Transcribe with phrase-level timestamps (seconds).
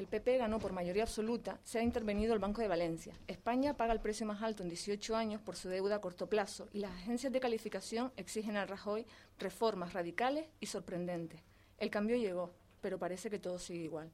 [0.00, 3.14] el PP ganó por mayoría absoluta, se ha intervenido el Banco de Valencia.
[3.28, 6.68] España paga el precio más alto en 18 años por su deuda a corto plazo
[6.72, 9.04] y las agencias de calificación exigen a Rajoy
[9.38, 11.42] reformas radicales y sorprendentes.
[11.76, 14.10] El cambio llegó, pero parece que todo sigue igual.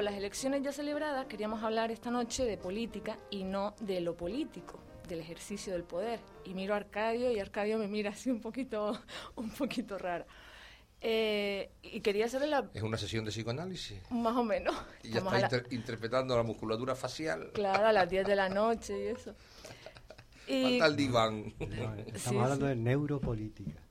[0.00, 4.16] Con las elecciones ya celebradas, queríamos hablar esta noche de política y no de lo
[4.16, 6.20] político, del ejercicio del poder.
[6.46, 8.98] Y miro a Arcadio y Arcadio me mira así un poquito,
[9.36, 10.24] un poquito rara.
[11.02, 12.70] Eh, y quería hacerle la...
[12.72, 13.98] Es una sesión de psicoanálisis.
[14.10, 14.74] Más o menos.
[15.02, 17.50] Y ya está a la- inter- interpretando la musculatura facial.
[17.52, 19.34] Claro, a las 10 de la noche y eso.
[20.48, 21.54] Y Falta el diván.
[21.58, 22.68] No, estamos Sí, hablando sí.
[22.70, 23.82] de neuropolítica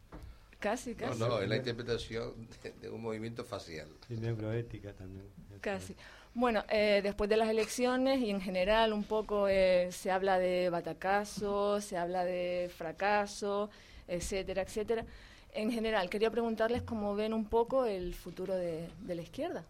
[0.59, 1.19] casi, No, casi.
[1.19, 3.87] no, es la interpretación de, de un movimiento facial.
[4.09, 5.25] y neuroética también.
[5.61, 5.95] Casi.
[6.33, 10.69] Bueno, eh, después de las elecciones y en general un poco eh, se habla de
[10.69, 13.69] batacazo, se habla de fracaso,
[14.07, 15.05] etcétera, etcétera.
[15.51, 19.63] En general, quería preguntarles cómo ven un poco el futuro de, de la izquierda.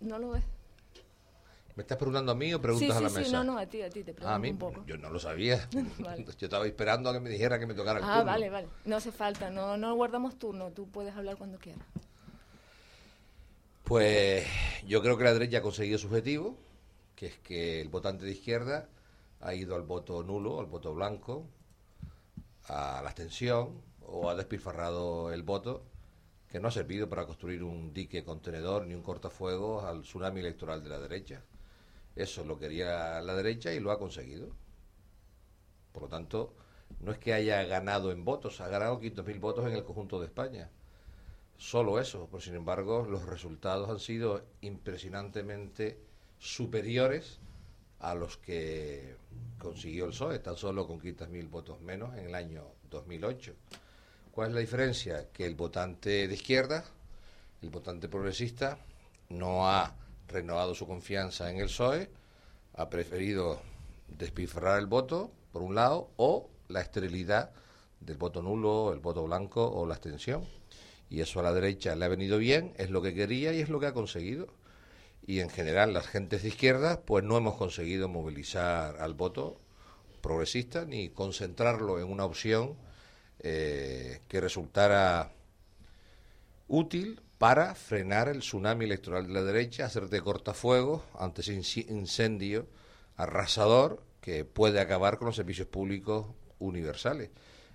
[0.00, 0.44] ¿No lo ves?
[1.78, 3.36] ¿Me estás preguntando a mí o preguntas sí, a sí, la sí, mesa?
[3.44, 4.84] no, no, a ti, a ti, te pregunto Ah, a mí, un poco.
[4.84, 5.68] yo no lo sabía.
[6.00, 6.24] Vale.
[6.24, 8.24] Yo estaba esperando a que me dijera que me tocara el Ah, turno.
[8.24, 8.68] vale, vale.
[8.84, 11.80] No hace falta, no, no guardamos turno, tú puedes hablar cuando quieras.
[13.84, 14.44] Pues
[14.88, 16.56] yo creo que la derecha ha conseguido su objetivo,
[17.14, 18.88] que es que el votante de izquierda
[19.40, 21.46] ha ido al voto nulo, al voto blanco,
[22.66, 25.84] a la abstención o ha despilfarrado el voto
[26.50, 30.82] que no ha servido para construir un dique contenedor ni un cortafuegos al tsunami electoral
[30.82, 31.40] de la derecha.
[32.18, 34.48] Eso lo quería la derecha y lo ha conseguido.
[35.92, 36.52] Por lo tanto,
[36.98, 40.26] no es que haya ganado en votos, ha ganado 500.000 votos en el conjunto de
[40.26, 40.68] España.
[41.56, 46.00] Solo eso, pero sin embargo, los resultados han sido impresionantemente
[46.40, 47.38] superiores
[48.00, 49.14] a los que
[49.60, 53.54] consiguió el PSOE, tan solo con 500.000 votos menos en el año 2008.
[54.32, 55.30] ¿Cuál es la diferencia?
[55.32, 56.84] Que el votante de izquierda,
[57.62, 58.76] el votante progresista,
[59.28, 59.94] no ha
[60.28, 62.10] renovado su confianza en el PSOE,
[62.74, 63.60] ha preferido
[64.06, 67.50] despilfarrar el voto, por un lado, o la esterilidad
[68.00, 70.44] del voto nulo, el voto blanco o la abstención.
[71.10, 73.68] Y eso a la derecha le ha venido bien, es lo que quería y es
[73.68, 74.48] lo que ha conseguido.
[75.26, 79.60] Y en general las gentes de izquierda, pues no hemos conseguido movilizar al voto
[80.20, 82.76] progresista ni concentrarlo en una opción
[83.40, 85.32] eh, que resultara
[86.66, 91.54] útil para frenar el tsunami electoral de la derecha, hacer de cortafuegos ante ese
[91.88, 92.66] incendio
[93.16, 96.26] arrasador que puede acabar con los servicios públicos
[96.58, 97.30] universales.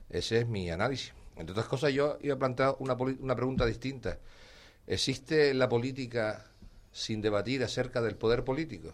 [0.10, 1.14] Ese es mi análisis.
[1.38, 4.20] Entre otras cosas, yo iba a plantear una, una pregunta distinta.
[4.86, 6.46] ¿Existe la política
[6.92, 8.94] sin debatir acerca del poder político?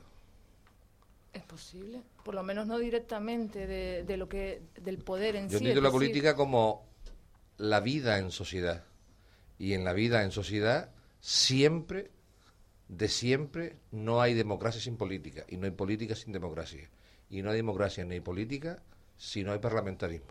[1.33, 5.53] Es posible, por lo menos no directamente de, lo que del poder en sí.
[5.53, 6.87] Yo entiendo la política como
[7.57, 8.83] la vida en sociedad
[9.59, 10.89] y en la vida en sociedad
[11.19, 12.09] siempre,
[12.87, 16.89] de siempre, no hay democracia sin política y no hay política sin democracia
[17.29, 18.81] y no hay democracia ni política
[19.17, 20.29] si no hay parlamentarismo.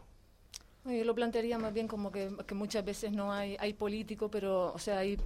[0.84, 4.72] Yo lo plantearía más bien como que, que muchas veces no hay, hay político, pero,
[4.72, 5.18] o sea, hay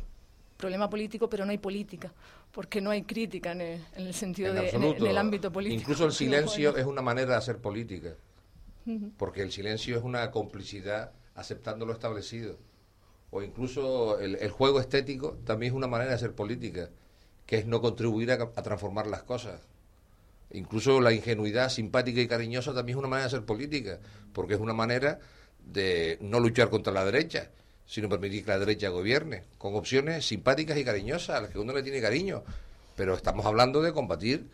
[0.56, 2.12] problema político, pero no hay política,
[2.50, 5.80] porque no hay crítica en el, sentido de en, el ámbito político.
[5.80, 8.14] Incluso el silencio es una manera de hacer política,
[9.16, 12.58] porque el silencio es una complicidad aceptando lo establecido.
[13.32, 16.90] O incluso el, juego estético también es una manera de hacer política,
[17.46, 19.58] que es no contribuir a, a transformar las cosas.
[20.50, 23.98] Incluso la ingenuidad simpática y cariñosa también es una manera de hacer política,
[24.34, 25.18] porque es una manera
[25.64, 27.48] de no luchar contra la derecha,
[27.86, 31.72] sino permitir que la derecha gobierne, con opciones simpáticas y cariñosas, a las que uno
[31.72, 32.44] le tiene cariño.
[32.96, 34.46] Pero estamos hablando de combatir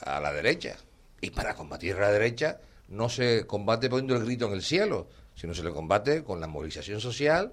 [0.00, 0.76] a la derecha.
[1.20, 5.06] Y para combatir a la derecha no se combate poniendo el grito en el cielo,
[5.36, 7.52] sino se le combate con la movilización social,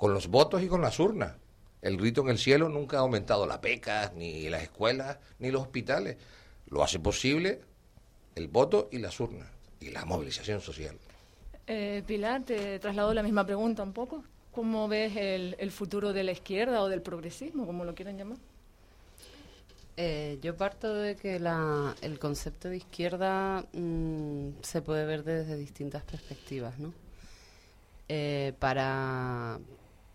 [0.00, 1.34] con los votos y con las urnas.
[1.82, 5.60] El grito en el cielo nunca ha aumentado la PECA, ni las escuelas, ni los
[5.60, 6.16] hospitales.
[6.68, 7.60] Lo hace posible
[8.34, 9.46] el voto y las urnas,
[9.78, 10.96] y la movilización social.
[11.66, 14.24] Eh, Pilar, te traslado la misma pregunta un poco.
[14.52, 18.38] ¿Cómo ves el, futuro de la izquierda o del progresismo, como lo quieran llamar?
[19.98, 26.04] Eh, yo parto de que el concepto de izquierda mm, se puede ver desde distintas
[26.04, 26.94] perspectivas, ¿no?
[28.08, 29.60] Eh, para,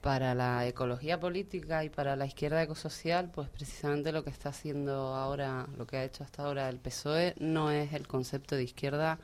[0.06, 5.16] para la ecología política y para la izquierda ecosocial, pues precisamente lo que está haciendo
[5.16, 9.18] ahora, lo que ha hecho hasta ahora el PSOE, no es el concepto de izquierda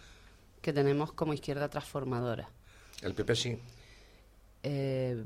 [0.60, 2.50] que tenemos como izquierda transformadora.
[3.04, 3.60] El PP sí.
[4.63, 5.24] Eh,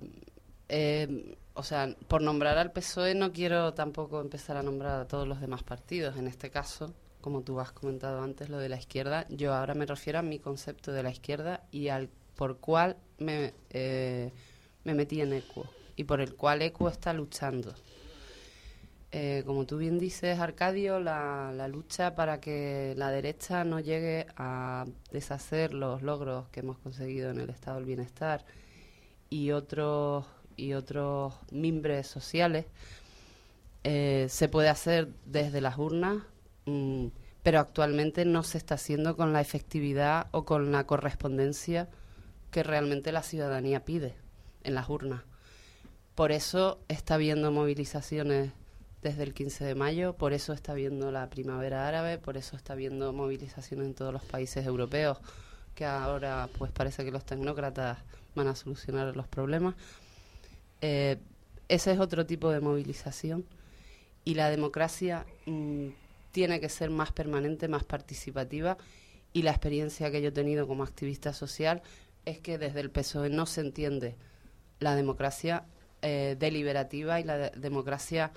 [0.68, 5.26] eh, o sea, por nombrar al PSOE no quiero tampoco empezar a nombrar a todos
[5.26, 6.18] los demás partidos.
[6.18, 9.86] En este caso, como tú has comentado antes, lo de la izquierda, yo ahora me
[9.86, 14.34] refiero a mi concepto de la izquierda y al por cual me, eh,
[14.86, 15.66] me metí en ECUO
[15.98, 17.76] y por el cual ECUO está luchando.
[19.12, 24.86] Eh, como tú bien dices, Arcadio, la, lucha para que la derecha no llegue a
[25.12, 28.46] deshacer los logros que hemos conseguido en el estado del bienestar
[29.30, 30.26] y otros
[30.58, 32.66] y otros mimbres sociales
[33.84, 36.18] eh, se puede hacer desde las urnas,
[36.66, 37.08] mm,
[37.44, 41.90] pero actualmente no se está haciendo con la efectividad o con la correspondencia
[42.52, 44.25] que realmente la ciudadanía pide
[44.66, 45.22] en las urnas.
[46.16, 48.52] Por eso está habiendo movilizaciones
[49.02, 52.74] desde el 15 de mayo, por eso está habiendo la primavera árabe, por eso está
[52.74, 55.20] habiendo movilizaciones en todos los países europeos,
[55.76, 58.00] que ahora pues parece que los tecnócratas
[58.34, 59.76] van a solucionar los problemas.
[60.82, 61.18] Eh,
[61.68, 63.46] ese es otro tipo de movilización
[64.24, 65.90] y la democracia mm,
[66.32, 68.78] tiene que ser más permanente, más participativa
[69.34, 71.82] y la experiencia que yo he tenido como activista social
[72.26, 74.16] es que desde el PSOE no se entiende
[74.80, 75.66] la democracia
[76.02, 78.32] eh, deliberativa y la democracia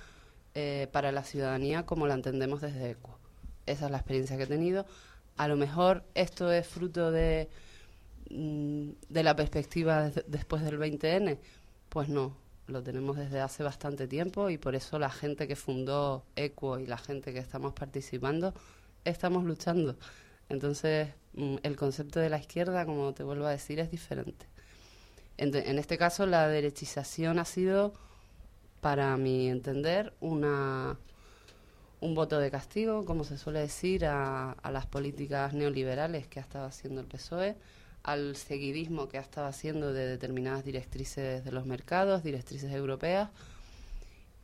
[0.54, 3.18] eh, para la ciudadanía como la entendemos desde ECO.
[3.66, 4.86] Esa es la experiencia que he tenido.
[5.36, 7.48] A lo mejor esto es fruto de,
[8.30, 11.38] mm, de la perspectiva después del 20N.
[11.88, 12.36] Pues no.
[12.66, 16.86] lo tenemos desde hace bastante tiempo y por eso la gente que fundó Equo y
[16.86, 18.52] la gente que estamos participando
[19.04, 19.96] estamos luchando.
[20.48, 24.46] Entonces, mm, el concepto de la izquierda, como te vuelvo a decir, es diferente.
[25.38, 27.94] En, en este caso, la derechización ha sido,
[28.80, 30.98] para mi entender, una
[32.00, 36.42] un voto de castigo, como se suele decir, a, a las políticas neoliberales que ha
[36.42, 37.56] estado haciendo el PSOE
[38.04, 43.28] al seguidismo que ha estado haciendo de determinadas directrices de los mercados, directrices europeas,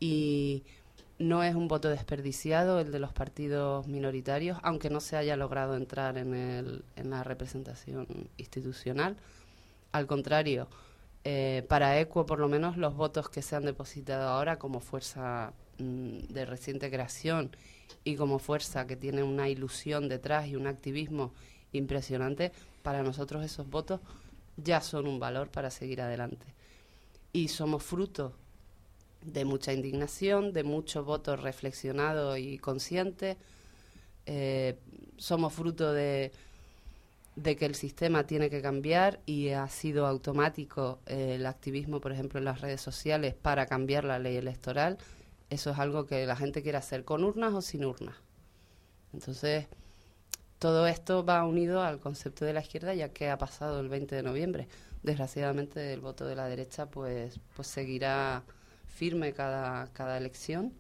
[0.00, 0.64] y
[1.18, 5.76] no es un voto desperdiciado el de los partidos minoritarios, aunque no se haya logrado
[5.76, 9.16] entrar en, el, en la representación institucional.
[9.94, 10.66] Al contrario,
[11.22, 15.52] eh, para ECUO, por lo menos, los votos que se han depositado ahora como fuerza
[15.78, 17.56] mm, de reciente creación
[18.02, 21.32] y como fuerza que tiene una ilusión detrás y un activismo
[21.70, 22.50] impresionante,
[22.82, 24.00] para nosotros esos votos
[24.56, 26.44] ya son un valor para seguir adelante.
[27.32, 28.32] Y somos fruto
[29.22, 33.36] de mucha indignación, de mucho voto reflexionado y consciente.
[34.26, 34.76] Eh,
[35.18, 36.32] somos fruto de,
[37.36, 42.12] de, que el sistema tiene que cambiar y ha sido automático eh, el activismo, por
[42.12, 44.98] ejemplo, en las redes sociales para cambiar la ley electoral.
[45.50, 48.16] Eso es algo que la gente quiere hacer con urnas o sin urnas.
[49.12, 49.66] Entonces,
[50.58, 54.16] todo esto va unido al concepto de la izquierda ya que ha pasado el 20
[54.16, 54.68] de noviembre.
[55.02, 58.42] Desgraciadamente el voto de la derecha pues, pues seguirá
[58.86, 60.72] firme cada, cada elección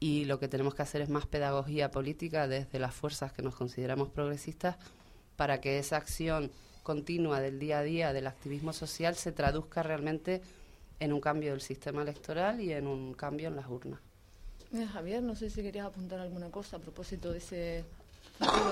[0.00, 3.54] y lo que tenemos que hacer es más pedagogía política desde las fuerzas que nos
[3.54, 4.76] consideramos progresistas
[5.38, 6.50] para que esa acción
[6.82, 10.42] continua del día a día del activismo social se traduzca realmente
[10.98, 14.00] en un cambio del sistema electoral y en un cambio en las urnas.
[14.92, 17.84] Javier, no sé si querías apuntar alguna cosa a propósito de ese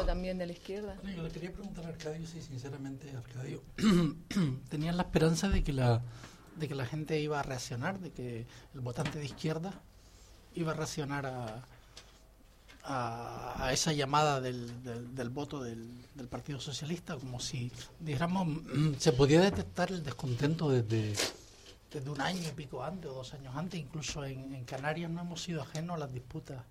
[0.07, 0.97] también de la izquierda.
[1.05, 3.63] yo le quería preguntar a Arcadio si sinceramente Arcadio
[4.69, 6.03] tenía la esperanza de que la
[6.57, 9.73] de que la gente iba a reaccionar, de que el votante de izquierda
[10.55, 11.65] iba a reaccionar a,
[12.89, 18.49] a, esa llamada del, del, voto del, del, Partido Socialista, como si, dijéramos,
[18.99, 21.15] se podía detectar el descontento desde,
[21.93, 25.21] desde un año y pico antes o dos años antes, incluso en, en Canarias no
[25.21, 26.63] hemos sido ajenos a las disputas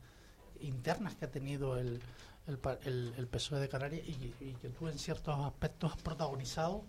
[0.62, 2.02] internas que ha tenido el,
[2.48, 4.08] el, el, PSOE de Canarias.
[4.08, 6.84] Y, que tú en ciertos aspectos has protagonizado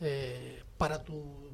[0.00, 1.50] eh, para tu,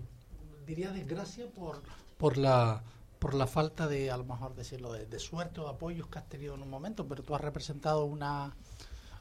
[0.67, 1.83] diría, desgracia por,
[2.17, 2.83] por la
[3.21, 6.29] por la falta de, a lo mejor decirlo, de, suerte o de apoyos que has
[6.29, 8.57] tenido en un momento, pero tú has representado una,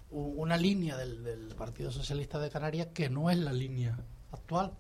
[0.10, 4.00] una línea del, del Partido Socialista de Canarias que no es la línea
[4.32, 4.72] actual.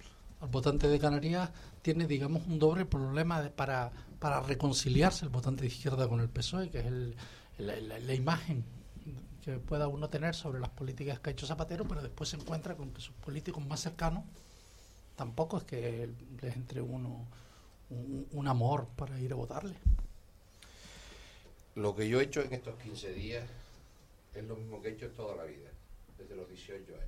[0.41, 5.67] El votante de Canarias tiene, digamos, un doble problema para, para reconciliarse el votante de
[5.67, 7.15] izquierda con el PSOE, que es el,
[7.57, 8.63] la, imagen
[9.43, 12.75] que pueda uno tener sobre las políticas que ha hecho Zapatero, pero después se encuentra
[12.75, 14.23] con que sus políticos más cercanos
[15.17, 16.09] tampoco es que
[16.41, 17.27] les entre uno
[17.89, 19.75] un, amor para ir a votarle.
[21.75, 23.47] Lo que yo he hecho en estos 15 días
[24.33, 25.69] es lo mismo que he hecho toda la vida,
[26.17, 27.07] desde los 18 años.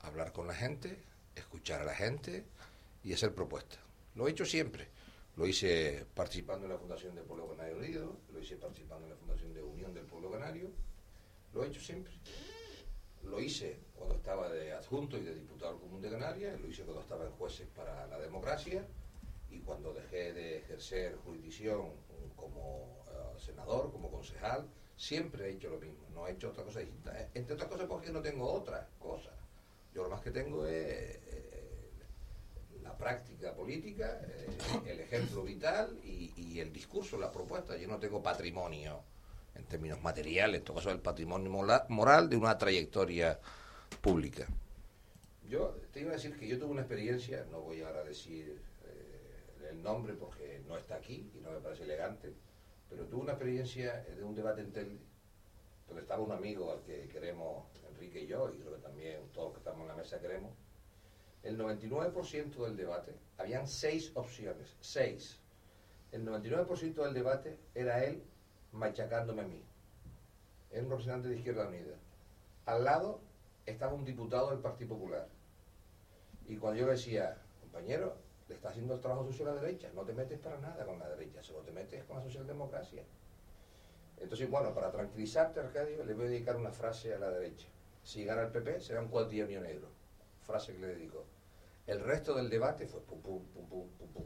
[0.00, 0.98] Hablar con la gente,
[1.34, 2.44] escuchar a la gente
[3.02, 3.80] y hacer propuestas.
[4.14, 4.88] Lo he hecho siempre.
[5.36, 9.16] Lo hice participando en la Fundación del Pueblo Canario Unido, lo hice participando en la
[9.16, 10.70] Fundación de Unión del Pueblo Canario,
[11.52, 12.14] lo he hecho siempre.
[13.24, 17.02] Lo hice cuando estaba de adjunto y de diputado común de Canarias, lo hice cuando
[17.02, 18.86] estaba en jueces para la democracia
[19.54, 21.90] y cuando dejé de ejercer jurisdicción
[22.36, 26.80] como eh, senador, como concejal, siempre he hecho lo mismo, no he hecho otra cosa
[26.80, 27.18] distinta.
[27.20, 29.30] Eh, entre otras cosas porque no tengo otra cosa.
[29.94, 31.18] Yo lo más que tengo es
[32.96, 34.46] práctica política, eh,
[34.86, 37.76] el ejemplo vital y, el discurso, la propuesta.
[37.76, 39.02] Yo no tengo patrimonio
[39.54, 41.50] en términos materiales, en todo caso el patrimonio
[41.88, 43.38] moral de una trayectoria
[44.00, 44.46] pública.
[45.48, 48.48] Yo te iba a decir que yo tuve una experiencia, no voy ahora a decir
[48.48, 48.73] eh,
[49.74, 52.32] el nombre porque no está aquí y no me parece elegante,
[52.88, 54.98] pero tuve una experiencia de un debate en tele
[55.86, 59.48] donde estaba un amigo al que queremos, Enrique y yo, y creo que también todos
[59.48, 60.52] los que estamos en la mesa queremos,
[61.42, 65.38] el 99% del debate, habían seis opciones, seis.
[66.10, 68.22] El 99% del debate era él
[68.72, 69.62] machacándome a mí.
[70.70, 71.96] Era un representante de Izquierda Unida.
[72.64, 73.20] Al lado
[73.66, 75.28] estaba un diputado del Partido Popular.
[76.46, 78.16] Y cuando yo decía, compañero,
[78.54, 81.42] está haciendo el trabajo sucio la derecha, no te metes para nada con la derecha,
[81.42, 83.02] solo te metes con la socialdemocracia.
[84.18, 87.66] Entonces, bueno, para tranquilizarte, Arcadio, le voy a dedicar una frase a la derecha.
[88.02, 89.88] Si gana el PP, será un cuadrillo negro.
[90.42, 91.24] Frase que le dedico.
[91.86, 94.24] El resto del debate fue pum, pum, pum, pum, pum, pum.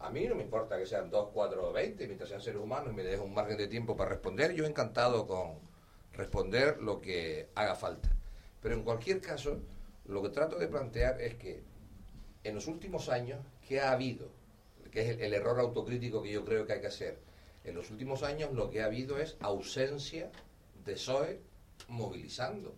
[0.00, 2.92] A mí no me importa que sean 2, 4 o 20, mientras sean seres humanos
[2.92, 4.52] y me dejen un margen de tiempo para responder.
[4.52, 5.58] Yo encantado con
[6.14, 8.10] responder lo que haga falta.
[8.62, 9.58] Pero en cualquier caso,
[10.06, 11.62] lo que trato de plantear es que
[12.44, 14.26] en los últimos años, ¿qué ha habido?
[14.90, 17.18] Que es el, el error autocrítico que yo creo que hay que hacer.
[17.62, 20.28] En los últimos años lo que ha habido es ausencia
[20.84, 21.40] de PSOE
[21.86, 22.74] movilizando,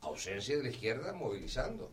[0.00, 1.90] ausencia de la izquierda movilizando.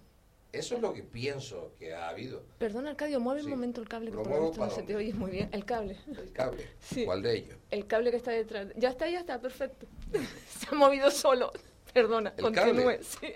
[0.53, 2.41] Eso es lo que pienso que ha habido.
[2.57, 3.45] Perdona, Arcadio, mueve Sí.
[3.47, 5.49] un momento el cable que por lo muevo visto no se te oye muy bien.
[5.51, 5.97] El cable.
[6.07, 6.65] El cable.
[6.79, 7.03] Sí.
[7.05, 7.57] ¿Cuál de ellos?
[7.71, 8.67] El cable que está detrás.
[8.77, 9.85] Ya está, ya está, perfecto.
[10.57, 11.51] se ha movido solo.
[11.93, 12.75] Perdona, ¿El continúe.
[12.83, 13.03] cable?
[13.03, 13.27] Sí.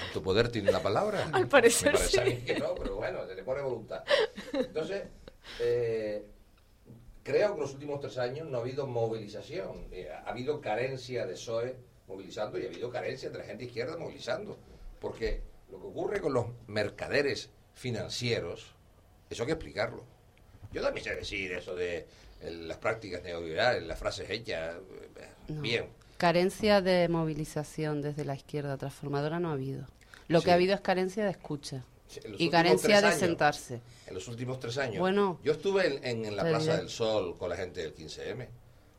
[0.00, 1.28] ¿Tanto poder tiene la palabra?
[1.32, 2.30] Al parecer Me parece a sí.
[2.30, 4.02] mí que no, pero bueno, se le pone voluntad.
[4.52, 5.04] Entonces,
[5.60, 6.24] eh,
[7.22, 9.88] creo que en los últimos tres años no ha habido movilización.
[9.90, 11.76] Eh, ha habido carencia de PSOE
[12.08, 14.56] movilizando y ha habido carencia de la gente izquierda movilizando.
[15.00, 18.74] Porque lo que ocurre con los mercaderes financieros,
[19.30, 20.04] eso hay que explicarlo.
[20.72, 22.06] Yo también sé decir eso de
[22.42, 24.76] las prácticas neoliberales, las frases hechas,
[25.16, 25.60] eh, No.
[25.62, 25.88] bien.
[26.18, 29.86] Carencia de movilización desde la izquierda transformadora no ha habido.
[30.28, 30.46] Lo Sí.
[30.46, 33.18] que ha habido es carencia de escucha Sí, y carencia de años.
[33.20, 33.80] sentarse.
[34.06, 34.98] en los últimos tres años.
[35.00, 38.48] Bueno, yo estuve en, en- en la Plaza del Sol con la gente del 15M.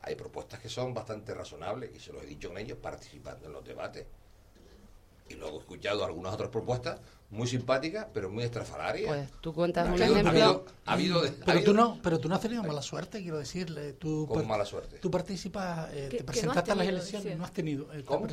[0.02, 3.52] Hay propuestas que son bastante razonables y se los he dicho en ellos participando en
[3.52, 4.06] los debates.
[5.28, 9.06] Y luego he escuchado algunas otras propuestas muy simpáticas, pero muy estrafalarias.
[9.08, 10.30] Pues tú cuentas ha, un habido, ha ejemplo.
[10.30, 13.20] habido- ha habido ha Pero habido tú no, pero tú no has tenido mala suerte,
[13.20, 13.92] quiero decirle.
[13.92, 14.96] Tú, con mala suerte.
[14.98, 17.92] tú participas, eh, te no presentaste has a las elecciones, no has tenido.
[17.92, 18.26] eh, ¿Cómo?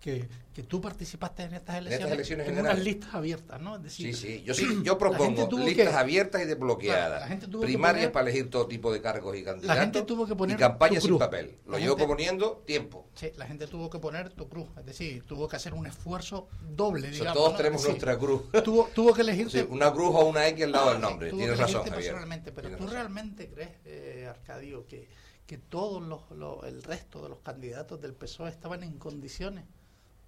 [0.00, 2.76] que, que tú participaste en estas estas elecciones, elecciones en generales.
[2.82, 3.76] unas listas abiertas, ¿no?
[3.76, 4.42] Es decir, Sí, sí.
[4.42, 7.30] Yo sí, yo la propongo listas que- abiertas y desbloqueadas.
[7.30, 9.80] la primarias poner- para elegir todo tipo de cargos y candidatos.
[9.82, 11.56] gente tuvo que poner y campañas sin papel.
[11.64, 13.06] Lo La llevo proponiendo tiempo.
[13.14, 16.48] Sí, la gente tuvo que poner tu cruz, es decir, tuvo que hacer un esfuerzo
[16.76, 17.34] doble, O sea, digamos.
[17.34, 17.56] todos ¿no?
[17.56, 18.41] tenemos nuestra cruz.
[18.64, 21.30] Tuvo, tuvo que elegirte Sí, una cruz o una X al lado del Sí, nombre.
[21.30, 21.94] tuvo Tienes que razón, Javier.
[21.96, 22.94] personalmente, pero Tienes tú razón.
[22.98, 25.08] realmente crees, eh, Arcadio, que,
[25.46, 29.64] que todos los, los- el resto de los candidatos del PSOE estaban en condiciones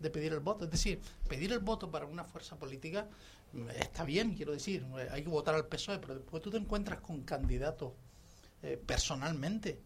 [0.00, 0.64] de pedir el voto.
[0.64, 3.06] Es decir, pedir el voto para una fuerza política
[3.52, 6.56] mm, está bien, quiero decir, eh, hay que votar al PSOE, pero después tú te
[6.58, 7.92] encuentras con candidatos
[8.62, 9.78] eh, personalmente.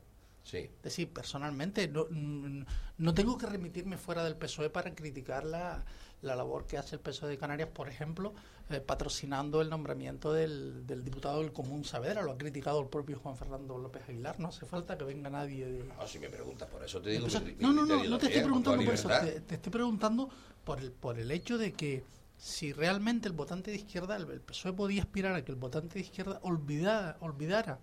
[0.45, 0.59] Sí.
[0.59, 2.63] Es decir, personalmente, no, mm,
[2.99, 5.85] no tengo que remitirme fuera del PSOE para criticar la,
[6.23, 8.35] la labor que hace el PSOE de Canarias, por ejemplo,
[8.71, 12.23] eh, patrocinando el nombramiento del, del diputado del Común Saavedra.
[12.23, 14.39] Lo ha criticado el propio Juan Fernando López Aguilar.
[14.41, 17.27] No hace falta que venga nadie de, No, si me preguntas por eso te digo.
[17.27, 19.73] entonces, mi- mi no, no, no, no te estoy preguntando por eso, te, te estoy
[19.73, 20.29] preguntando
[20.65, 22.03] por el, por el hecho de que
[22.37, 25.95] si realmente el votante de izquierda, el, el PSOE podía aspirar a que el votante
[25.95, 27.79] de izquierda olvidara, olvidara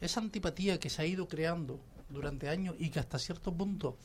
[0.00, 3.96] esa antipatía que se ha ido creando durante años y que hasta cierto punto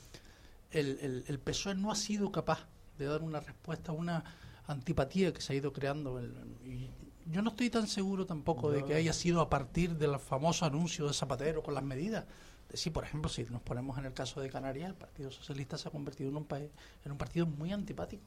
[0.71, 2.67] el, el, el PSOE no ha sido capaz
[3.05, 4.23] de dar una respuesta a una
[4.67, 6.19] antipatía que se ha ido creando.
[6.19, 6.33] El-
[6.65, 6.89] y
[7.31, 11.07] yo no estoy tan seguro tampoco de que haya sido a partir del famoso anuncio
[11.07, 12.25] de Zapatero con las medidas.
[12.73, 15.87] Sí, por ejemplo, si nos ponemos en el caso de Canarias, el Partido Socialista se
[15.89, 16.69] ha convertido en un, país,
[17.05, 18.23] en un partido muy antipático.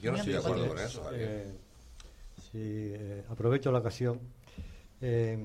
[0.00, 1.10] Yo no estoy de acuerdo con eso.
[1.12, 1.52] Eh,
[2.52, 4.20] sí, eh, aprovecho la ocasión.
[5.00, 5.36] Eh,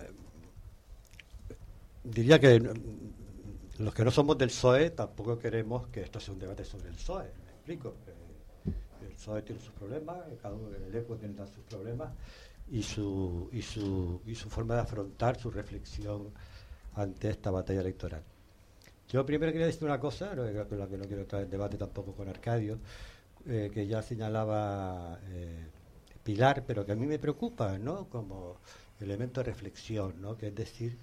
[0.00, 0.12] eh,
[2.04, 6.40] diría que mm, los que no somos del PSOE tampoco queremos que esto sea un
[6.40, 7.30] debate sobre el PSOE.
[7.66, 7.96] Explico.
[8.06, 12.10] Eh, el PSOE tiene sus problemas, cada uno tiene sus problemas
[12.70, 16.30] y su, y, su, y su forma de afrontar su reflexión
[16.94, 18.22] ante esta batalla electoral.
[19.08, 22.12] Yo primero quería decir una cosa, con la que no quiero entrar en debate tampoco
[22.12, 22.78] con Arcadio,
[23.46, 25.66] eh, que ya señalaba eh,
[26.22, 28.08] Pilar, pero que a mí me preocupa, ¿no?
[28.08, 28.58] Como
[29.00, 30.36] elemento de reflexión, ¿no?
[30.36, 30.96] Que es decir,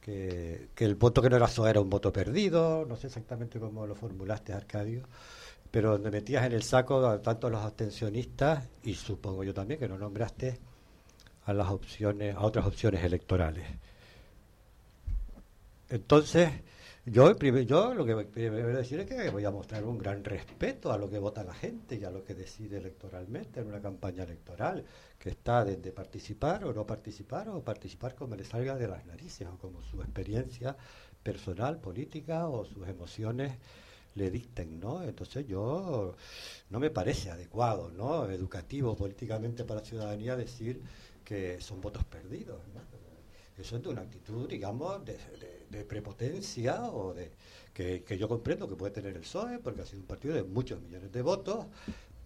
[0.00, 3.60] que, que el voto que no era PSOE era un voto perdido, no sé exactamente
[3.60, 5.02] cómo lo formulaste, Arcadio,
[5.72, 9.88] pero donde metías en el saco tanto a los abstencionistas y supongo yo también que
[9.88, 10.58] no nombraste
[11.46, 13.66] a las opciones, a otras opciones electorales.
[15.88, 16.50] Entonces,
[17.06, 17.34] yo
[17.94, 21.18] lo que primero decir es que voy a mostrar un gran respeto a lo que
[21.18, 24.84] vota la gente y a lo que decide electoralmente en una campaña electoral,
[25.18, 29.48] que está desde participar o no participar o participar como le salga de las narices
[29.48, 30.76] o como su experiencia
[31.22, 33.52] personal, política o sus emociones
[34.14, 35.02] le dicten, ¿no?
[35.02, 36.14] Entonces yo
[36.70, 38.30] no me parece adecuado, ¿no?
[38.30, 40.80] Educativo políticamente para la ciudadanía decir
[41.24, 42.60] que son votos perdidos.
[43.58, 47.30] Eso es de una actitud, digamos, de, prepotencia o de
[47.72, 50.42] que, que yo comprendo que puede tener el PSOE, porque ha sido un partido de
[50.42, 51.66] muchos millones de votos,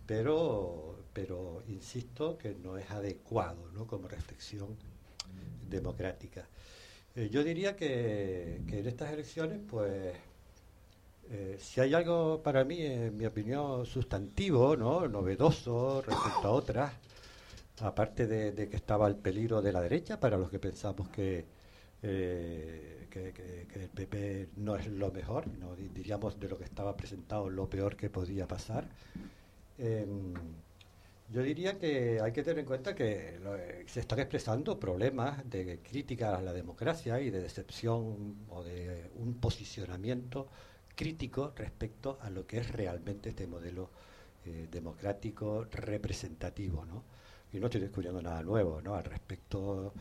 [0.07, 3.87] pero, pero insisto que no es adecuado ¿no?
[3.87, 4.77] como reflexión
[5.69, 6.49] democrática.
[7.15, 10.15] Eh, yo diría que, que en estas elecciones, pues,
[11.31, 15.09] eh, si hay algo para mí, en mi opinión, sustantivo, ¿no?
[15.09, 16.93] novedoso respecto a otras,
[17.81, 21.47] aparte de, que estaba el peligro de la derecha, para los que pensamos que,
[22.03, 26.97] eh, que, el PP no es lo mejor, no Di- diríamos de lo que estaba
[26.97, 28.89] presentado lo peor que podía pasar.
[29.79, 30.35] Em,
[31.29, 35.81] Yo diría que hay que tener en cuenta que eh, se están expresando problemas de
[35.83, 40.49] crítica a la democracia y de decepción o de un posicionamiento
[40.97, 43.91] crítico respecto a lo que es realmente este modelo
[44.45, 47.05] eh, democrático representativo, ¿no?
[47.53, 48.97] Y no estoy descubriendo nada nuevo, ¿no?
[48.97, 49.93] Al respecto,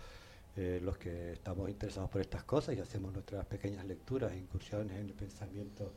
[0.55, 4.97] eh, los que estamos interesados por estas cosas y hacemos nuestras pequeñas lecturas e incursiones
[4.97, 5.91] en el pensamiento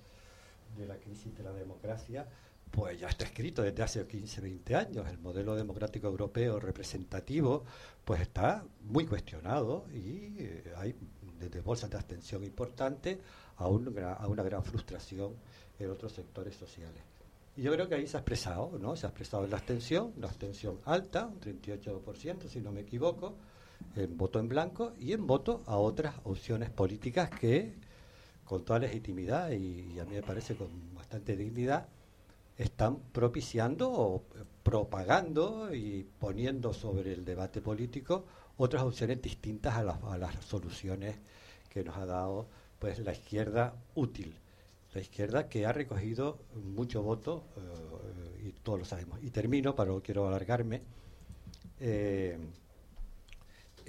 [0.76, 2.26] de la crisis de la democracia,
[2.70, 5.08] pues ya está escrito desde hace 15, 20 años.
[5.08, 7.64] El modelo democrático europeo representativo
[8.04, 10.94] pues está muy cuestionado y eh, hay
[11.38, 13.18] desde bolsas de abstención importantes
[13.57, 15.35] a, a una gran frustración
[15.79, 17.03] en otros sectores sociales.
[17.57, 18.94] Y yo creo que ahí se ha expresado, ¿no?
[18.94, 23.35] Se ha expresado en la abstención, la abstención alta, un 38%, si no me equivoco,
[23.96, 27.74] en voto en blanco y en voto a otras opciones políticas que,
[28.44, 31.88] con toda legitimidad y a mí me parece con bastante dignidad,
[32.57, 34.24] están propiciando o
[34.62, 38.24] propagando y poniendo sobre el debate político
[38.58, 41.16] otras opciones distintas a las, a las soluciones
[41.70, 44.34] que nos ha dado pues la izquierda útil
[44.94, 49.90] la izquierda que ha recogido mucho voto eh, y todos lo sabemos y termino para
[49.90, 50.82] no quiero alargarme
[51.80, 52.38] eh,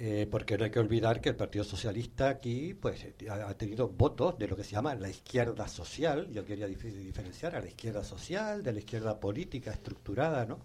[0.02, 4.38] eh, porque no hay que olvidar que el Partido Socialista aquí pues ha, tenido votos
[4.38, 6.26] de lo que se llama la izquierda social.
[6.32, 10.58] Yo quería diferenciar a la izquierda social de la izquierda política estructurada, ¿no?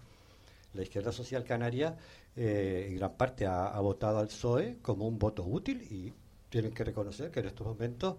[0.76, 1.96] La izquierda social canaria
[2.36, 6.12] eh, en gran parte ha, votado al PSOE como un voto útil y
[6.50, 8.16] tienen que reconocer que en estos momentos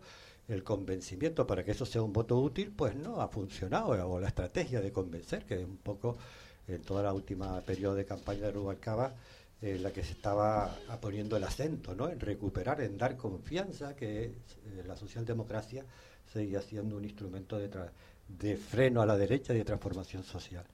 [0.47, 4.27] el convencimiento para que eso sea un voto útil pues no ha funcionado o la
[4.27, 6.17] estrategia de convencer que es un poco
[6.67, 9.13] en toda la última periodo de campaña de Rubalcaba
[9.61, 12.09] en la que se estaba poniendo el acento, ¿no?
[12.09, 14.33] En recuperar, en dar confianza que eh,
[14.85, 15.83] la socialdemocracia
[16.31, 20.65] seguía siendo un instrumento de freno a la derecha y de transformación social.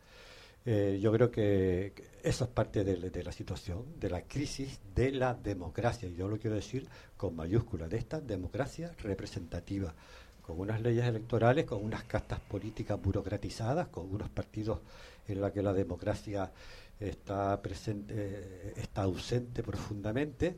[0.66, 5.34] Eh, yo creo que, eso es parte de, la situación, de la crisis de la
[5.34, 9.94] democracia, y yo lo quiero decir con mayúsculas, de esta democracia representativa,
[10.42, 14.80] con unas leyes electorales, con unas castas políticas burocratizadas, con unos partidos
[15.28, 16.52] en la que la democracia
[17.00, 20.56] está presente, está ausente profundamente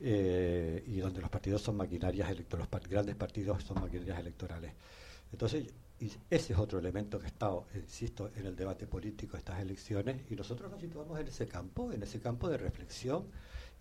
[0.00, 4.72] eh, y donde los partidos son maquinarias los grandes partidos son maquinarias electorales.
[5.32, 5.66] Entonces,
[6.30, 10.70] ese es otro elemento que está, insisto, en el debate político estas elecciones y nosotros
[10.70, 13.26] nos situamos en ese campo, en ese campo de reflexión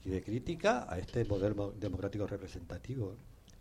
[0.04, 3.16] y de crítica a este modelo democrático representativo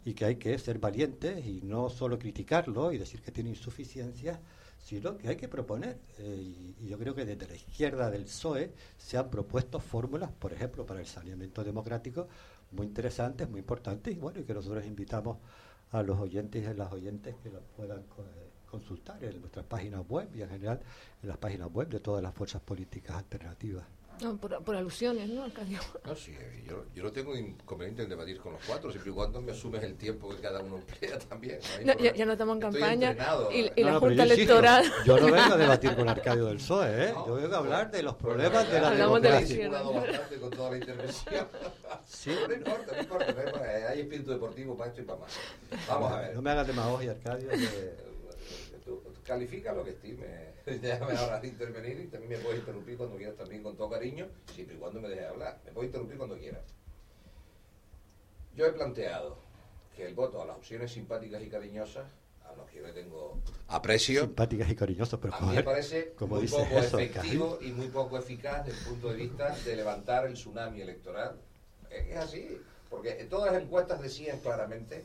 [0.04, 4.38] y que hay que ser valientes y no solo criticarlo y decir que tiene insuficiencias,
[4.82, 5.98] sino que hay que proponer.
[6.18, 10.52] Eh, y, yo creo que desde la izquierda del PSOE se han propuesto fórmulas, por
[10.52, 12.28] ejemplo, para el saneamiento democrático,
[12.72, 15.38] muy interesantes, muy importantes, y bueno, y que nosotros invitamos
[15.90, 18.02] a los oyentes y a las oyentes que las puedan
[18.68, 20.80] consultar en nuestras páginas web y en general
[21.22, 23.84] en las páginas web de todas las fuerzas políticas alternativas.
[24.20, 25.78] No, por, alusiones, ¿no, Arcadio?
[26.04, 26.34] No, sí,
[26.66, 29.82] yo, yo no tengo inconveniente en debatir con los cuatro, siempre y cuando me asumes
[29.84, 31.60] el tiempo que cada uno emplea también.
[32.16, 33.16] ya, no estamos en campaña
[33.52, 34.84] y, la Junta Electoral...
[35.04, 37.14] yo no vengo a debatir con Arcadio del PSOE, ¿eh?
[37.26, 39.68] yo vengo a hablar de los problemas de la democracia.
[39.68, 41.46] bastante con toda la intervención.
[42.04, 42.32] Sí.
[42.48, 45.32] No importa, no importa, hay espíritu deportivo para esto y para más.
[45.86, 46.34] Vamos a ver.
[46.34, 47.48] No me hagas demagogia, Arcadio.
[49.24, 50.26] Califica lo que estime.
[50.66, 54.76] Déjame ahora intervenir y también me puedes interrumpir cuando quieras también con todo cariño, siempre
[54.76, 55.60] y cuando me dejes hablar.
[55.64, 56.62] Me puedes interrumpir cuando quieras.
[58.54, 59.38] Yo he planteado
[59.94, 62.06] que el voto a las opciones simpáticas y cariñosas,
[62.44, 66.14] a los que yo le tengo aprecio, simpáticas y cariñosas, pero a mí me parece
[66.20, 70.34] muy poco efectivo y muy poco eficaz desde el punto de vista de levantar el
[70.34, 71.40] tsunami electoral.
[71.90, 75.04] Es así, porque todas las encuestas decían claramente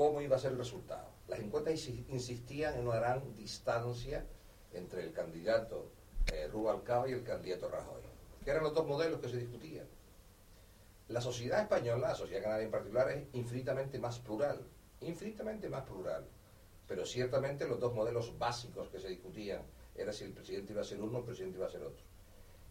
[0.00, 4.24] cómo iba a ser el resultado las encuestas insistían en una gran distancia
[4.72, 5.92] entre el candidato
[6.32, 8.00] eh, Rubalcaba y el candidato Rajoy,
[8.42, 9.86] que eran los dos modelos que se discutían.
[11.08, 14.60] La sociedad española, la sociedad canaria en particular, es infinitamente más plural,
[15.02, 16.26] infinitamente más plural.
[16.88, 19.62] Pero ciertamente los dos modelos básicos que se discutían
[19.94, 22.04] era si el presidente iba a ser uno o el presidente iba a ser otro.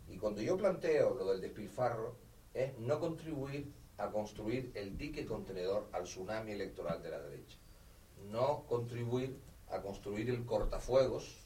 [0.09, 2.15] Y cuando yo planteo lo del despilfarro,
[2.53, 7.57] es no contribuir a construir el dique contenedor al tsunami electoral de la derecha
[8.31, 11.37] no contribuir a construir el cortafuegos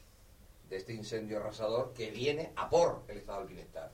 [0.69, 3.91] de este incendio arrasador que viene a por el Estado del Bienestar.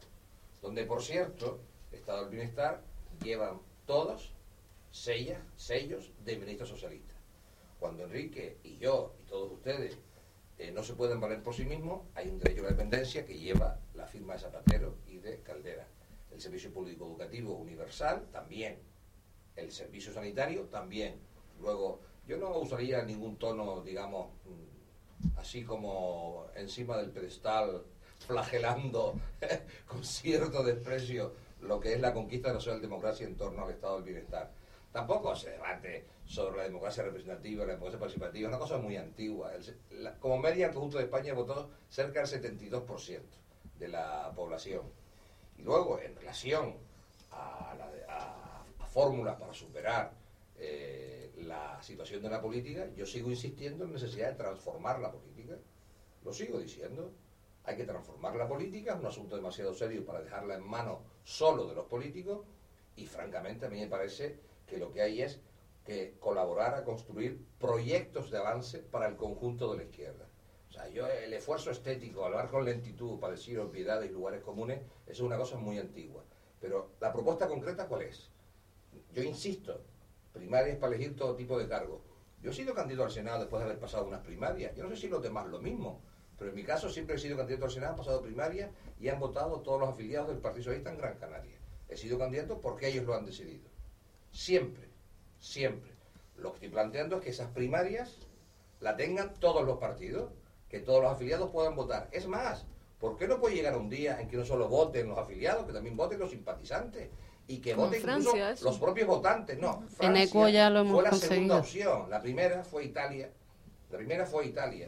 [0.62, 1.60] Donde, por cierto,
[1.91, 2.82] el Estado del Bienestar
[3.24, 4.34] llevan todos
[4.91, 7.17] sellas, sellos de ministros socialistas.
[7.80, 9.98] Cuando Enrique y yo y todos ustedes
[10.58, 13.38] eh, no se pueden valer por sí mismos, hay un derecho a la dependencia que
[13.38, 15.88] lleva la firma de Zapatero y de Caldera.
[16.39, 18.80] El servicio público educativo universal también.
[19.58, 21.19] El servicio sanitario también.
[21.60, 24.30] Luego, yo no usaría ningún tono, digamos,
[25.36, 27.84] así como encima del pedestal,
[28.25, 29.19] flagelando
[29.86, 33.95] con cierto desprecio lo que es la conquista de la socialdemocracia en torno al estado
[33.95, 34.49] del bienestar.
[34.93, 39.52] Tampoco se debate sobre la democracia representativa, la democracia participativa, es una cosa muy antigua.
[40.21, 43.23] como media, el conjunto de España votó cerca del 72%
[43.78, 44.98] de la población.
[45.60, 46.76] Y luego, en relación
[47.32, 47.76] a,
[48.91, 50.12] fórmulas para superar
[50.58, 55.12] eh, la situación de la política, yo sigo insistiendo en la necesidad de transformar la
[55.12, 55.58] política.
[56.24, 57.12] Lo sigo diciendo.
[57.65, 61.67] Hay que transformar la política, es un asunto demasiado serio para dejarla en manos solo
[61.67, 62.39] de los políticos
[62.95, 65.39] y francamente a mí me parece que lo que hay es
[65.86, 70.26] que colaborar a construir proyectos de avance para el conjunto de la izquierda.
[70.69, 75.12] O sea, yo el esfuerzo estético, hablar con lentitud decir obviedades y lugares comunes, eso
[75.12, 76.23] es una cosa muy antigua.
[76.62, 78.29] Pero la propuesta concreta, ¿cuál es?
[79.13, 79.82] Yo insisto,
[80.34, 82.01] primarias para elegir todo tipo de cargos.
[82.41, 84.75] Yo he sido candidato al Senado después de haber pasado unas primarias.
[84.75, 86.01] Yo no sé si los demás lo mismo,
[86.38, 89.19] pero en mi caso siempre he sido candidato al Senado, he pasado primarias y han
[89.19, 91.58] votado todos los afiliados del Partido Socialista en Gran Canaria.
[91.89, 93.67] He sido candidato porque ellos lo han decidido.
[94.32, 94.88] Siempre,
[95.39, 95.91] siempre.
[96.38, 98.27] Lo que estoy planteando es que esas primarias
[98.79, 100.32] la tengan todos los partidos,
[100.69, 102.08] que todos los afiliados puedan votar.
[102.12, 102.65] Es más,
[102.99, 105.73] ¿por qué no puede llegar un día en que no solo voten los afiliados, que
[105.73, 107.10] también voten los simpatizantes?
[107.49, 109.58] y que voten incluso los propios votantes.
[109.58, 112.08] No, Francia en ya lo hemos fue la segunda opción.
[112.08, 113.32] La primera fue Italia.
[113.89, 114.88] La primera fue Italia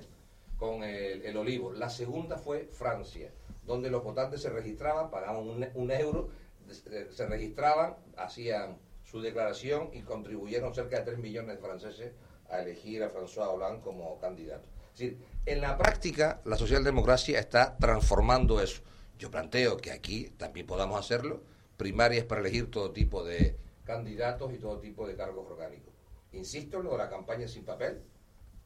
[0.58, 1.74] con el, olivo.
[1.74, 3.32] La segunda fue Francia,
[3.66, 6.30] donde los votantes se registraban, pagaban un, euro,
[6.70, 12.14] se registraban, hacían su declaración y contribuyeron cerca de 3 millones de franceses
[12.48, 14.68] a elegir a François Hollande como candidato.
[14.94, 18.82] Es decir, en la práctica la socialdemocracia está transformando eso.
[19.18, 21.42] Yo planteo que aquí también podamos hacerlo,
[21.78, 25.94] primarias para elegir todo tipo de candidatos y todo tipo de cargos orgánicos.
[26.32, 28.02] Insisto en lo de la campaña sin papel,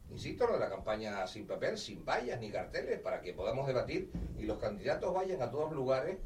[0.10, 3.68] insisto en lo de la campaña sin papel, sin vallas ni carteles, para que podamos
[3.68, 6.18] debatir y los candidatos vayan a todos lugares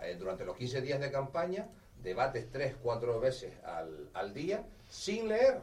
[0.00, 1.68] eh, durante los 15 días de campaña,
[2.02, 5.60] debates tres, cuatro veces al, al día, sin leer,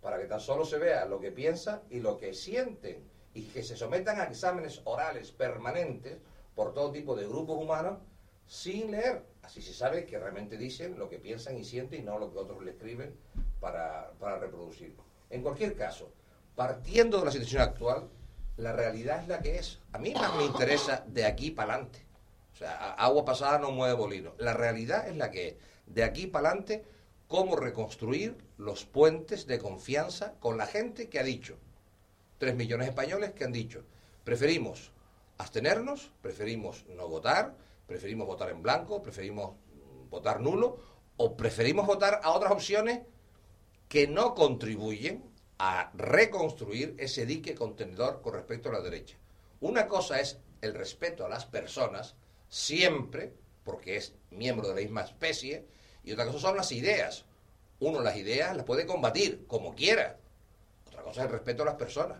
[0.00, 3.62] para que tan solo se vea lo que piensan y lo que sienten, y que
[3.62, 6.18] se sometan a exámenes orales permanentes
[6.54, 7.98] por todo tipo de grupos humanos
[8.46, 12.18] sin leer Así se sabe que realmente dicen lo que piensan y sienten y no
[12.18, 13.14] lo que otros le escriben
[13.60, 15.02] para, para reproducirlo.
[15.30, 16.12] En cualquier caso,
[16.54, 18.08] partiendo de la situación actual,
[18.56, 19.80] la realidad es la que es.
[19.92, 22.06] A mí más me interesa de aquí para adelante.
[22.52, 24.34] O sea, agua pasada no mueve bolino.
[24.38, 25.54] La realidad es la que es.
[25.86, 26.84] De aquí para adelante,
[27.26, 31.56] cómo reconstruir los puentes de confianza con la gente que ha dicho.
[32.42, 33.84] Tres millones de españoles que han dicho,
[34.24, 34.90] preferimos
[35.38, 39.54] abstenernos, preferimos no votar, preferimos votar en blanco, preferimos
[40.10, 40.76] votar nulo
[41.18, 43.02] o preferimos votar a otras opciones
[43.88, 45.22] que no contribuyen
[45.60, 49.16] a reconstruir ese dique contenedor con respecto a la derecha.
[49.60, 52.16] Una cosa es el respeto a las personas,
[52.48, 55.64] siempre, porque es miembro de la misma especie,
[56.02, 57.24] y otra cosa son las ideas.
[57.78, 60.18] Uno las ideas las puede combatir como quiera.
[60.88, 62.18] Otra cosa es el respeto a las personas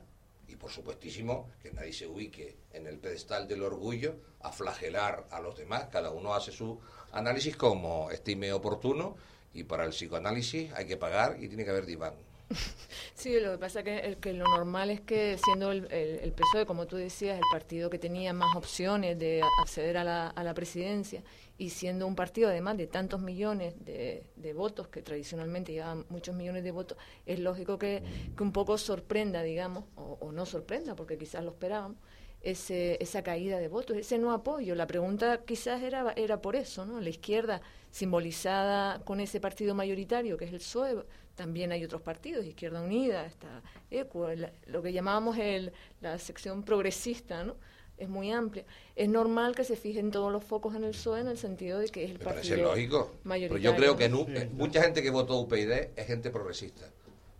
[0.62, 5.58] por supuestísimo que nadie se ubique en el pedestal del orgullo a flagelar a los
[5.58, 5.88] demás.
[5.90, 6.78] Cada uno hace su
[7.10, 9.16] análisis como estime oportuno
[9.52, 12.14] y para el psicoanálisis hay que pagar y tiene que haber diván.
[13.14, 16.86] Sí, lo que pasa es que, lo normal es que siendo el, el, PSOE, como
[16.86, 21.22] tú decías, el partido que tenía más opciones de acceder a la, a la presidencia
[21.58, 26.64] y siendo un partido además de tantos millones de, votos, que tradicionalmente llevan muchos millones
[26.64, 28.02] de votos, es lógico que,
[28.36, 31.98] que un poco sorprenda, digamos, o, o, no sorprenda, porque quizás lo esperábamos,
[32.42, 34.74] ese, esa caída de votos, ese no apoyo.
[34.74, 37.00] La pregunta quizás era, era por eso, ¿no?
[37.00, 42.44] La izquierda simbolizada con ese partido mayoritario, que es el PSOE, también hay otros partidos,
[42.44, 44.28] Izquierda Unida, está ECO,
[44.66, 47.56] lo que llamábamos el, la sección progresista, ¿no?
[48.02, 48.64] es muy amplia.
[48.96, 51.88] Es normal que se fijen todos los focos en el PSOE en el sentido de
[51.88, 53.12] que es el Me partido lógico.
[53.24, 56.90] Pero yo creo que mucha gente que votó UPyD es gente progresista.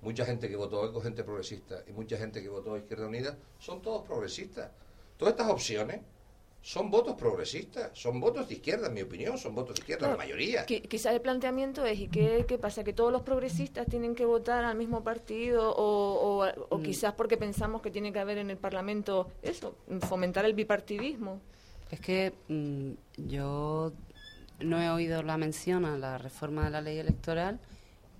[0.01, 1.85] Mucha gente que votó ECO es gente progresista.
[1.89, 4.71] Y mucha gente que votó Izquierda Unida son todos progresistas.
[5.17, 6.01] Todas estas opciones
[6.63, 10.17] son votos progresistas, son votos de izquierda, en mi opinión, son votos de izquierda, la
[10.17, 10.65] mayoría.
[10.65, 12.85] quizás el planteamiento es, ¿y qué, qué, pasa?
[12.85, 15.75] ¿Que todos los progresistas tienen que votar al mismo partido?
[15.77, 16.83] O, o, mm.
[16.85, 19.77] quizás porque pensamos que tiene que haber en el Parlamento eso,
[20.09, 21.41] fomentar el bipartidismo.
[21.91, 23.93] Es que mm, yo
[24.61, 27.59] no he oído la mención a la reforma de la ley electoral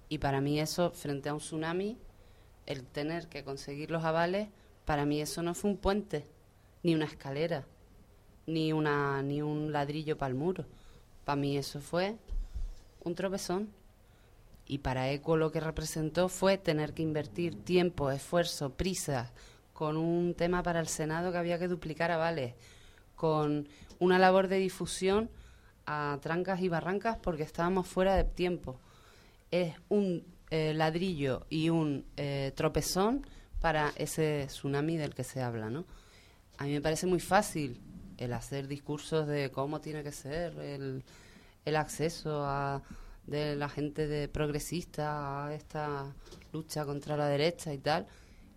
[0.09, 1.97] y para mí eso, frente a un tsunami,
[2.67, 4.49] el tener que conseguir los avales,
[4.85, 6.25] para mí eso no fue un puente
[6.83, 7.65] ni una escalera
[8.47, 10.65] ni, una, ni un ladrillo para el muro.
[11.25, 12.17] Para mí eso fue
[13.05, 13.69] un tropezón.
[14.67, 19.33] Y para ECO lo que representó fue tener que invertir tiempo, esfuerzo, prisa,
[19.73, 22.55] con un tema para el Senado que había que duplicar avales,
[23.17, 25.29] con una labor de difusión
[25.87, 28.79] a trancas y barrancas porque estábamos fuera de tiempo.
[29.51, 33.27] Es un eh, ladrillo y un eh, tropezón
[33.61, 35.85] para ese tsunami del que se habla, ¿no?
[36.59, 37.81] A mí me parece muy fácil
[38.19, 41.05] el hacer discursos de cómo tiene que ser el,
[41.65, 42.83] el acceso a,
[43.27, 46.15] de la gente de progresista a esta
[46.53, 48.07] lucha contra la derecha y tal,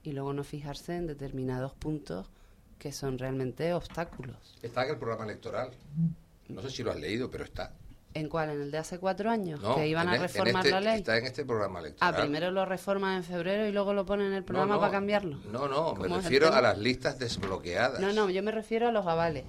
[0.03, 2.29] y luego no fijarse en determinados puntos
[2.79, 4.57] que son realmente obstáculos.
[4.61, 5.71] Está en el programa electoral.
[6.49, 7.73] No sé si lo has leído, pero está.
[8.15, 8.49] ¿En cuál?
[8.49, 9.59] ¿En el de hace cuatro años?
[9.61, 10.99] No, que iban a e- reformar este- la ley.
[10.99, 12.21] Está en este programa Ah, electoral.
[12.21, 15.37] primero lo reforman en febrero y luego lo ponen en el programa no, para cambiarlo.
[15.51, 17.99] No, no, me ¿Cómo es el refiero a las listas desbloqueadas.
[17.99, 19.43] No, no, yo me refiero a los avales.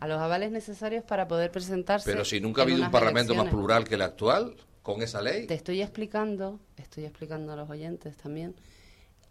[0.00, 2.10] A los avales necesarios para poder presentarse.
[2.10, 3.64] Pero si nunca ha habido un parlamento más elecciones.
[3.66, 5.46] plural que el actual, con esa ley.
[5.46, 8.56] Te estoy explicando, estoy explicando a los oyentes también,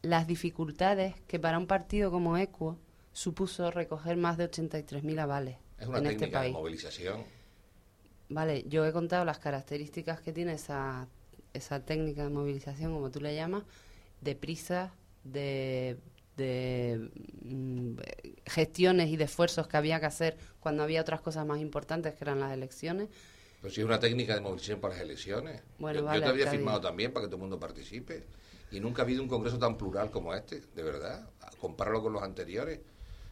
[0.04, 2.78] las dificultades que para un partido como Equo
[3.12, 6.54] supuso recoger más de 83.000 avales Es una en este técnica de país.
[6.54, 7.24] movilización.
[8.30, 11.08] Vale, yo he contado las características que tiene esa,
[11.54, 13.64] esa técnica de movilización, como tú le llamas,
[14.22, 15.98] de prisa, de,
[16.38, 17.10] de
[17.42, 17.98] mm,
[18.46, 22.24] gestiones y de esfuerzos que había que hacer cuando había otras cosas más importantes que
[22.24, 23.10] eran las elecciones.
[23.62, 25.62] Pero si es una técnica de movilización para las elecciones.
[25.80, 26.90] Bueno, yo, yo te había firmado bien.
[26.90, 28.24] también para que todo el mundo participe.
[28.72, 31.28] Y nunca ha habido un congreso tan plural como este, de verdad.
[31.60, 32.80] Compáralo con los anteriores.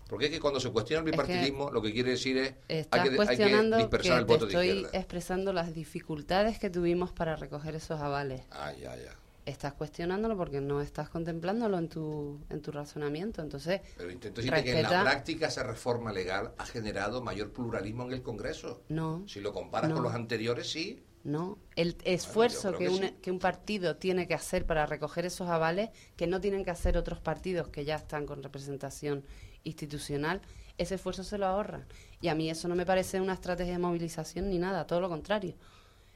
[0.08, 2.54] Porque es que cuando se cuestiona el Es que bipartidismo, lo que quiere decir es
[2.68, 4.98] Estás hay que, hay que cuestionando dispersar que el te voto de estoy izquierda.
[4.98, 8.42] expresando las dificultades que tuvimos para recoger esos avales.
[8.52, 9.16] Ah, ya, ya.
[9.46, 13.42] Estás cuestionándolo porque no estás contemplándolo en tu, en tu razonamiento.
[13.42, 17.52] Entonces, Pero intento decirte que en la respeta- práctica esa reforma legal ha generado mayor
[17.54, 18.82] pluralismo en el Congreso.
[18.90, 19.96] no, Si lo comparas No.
[19.96, 21.02] con los anteriores, sí.
[21.24, 21.58] no.
[21.78, 23.16] El esfuerzo que, que un, sí.
[23.22, 26.98] que un partido tiene que hacer para recoger esos avales, que no tienen que hacer
[26.98, 29.24] otros partidos que ya están con representación
[29.68, 30.42] institucional,
[30.78, 31.86] ese esfuerzo se lo ahorran.
[32.22, 35.10] Y a mí eso no me parece una estrategia de movilización ni nada, todo lo
[35.10, 35.56] contrario.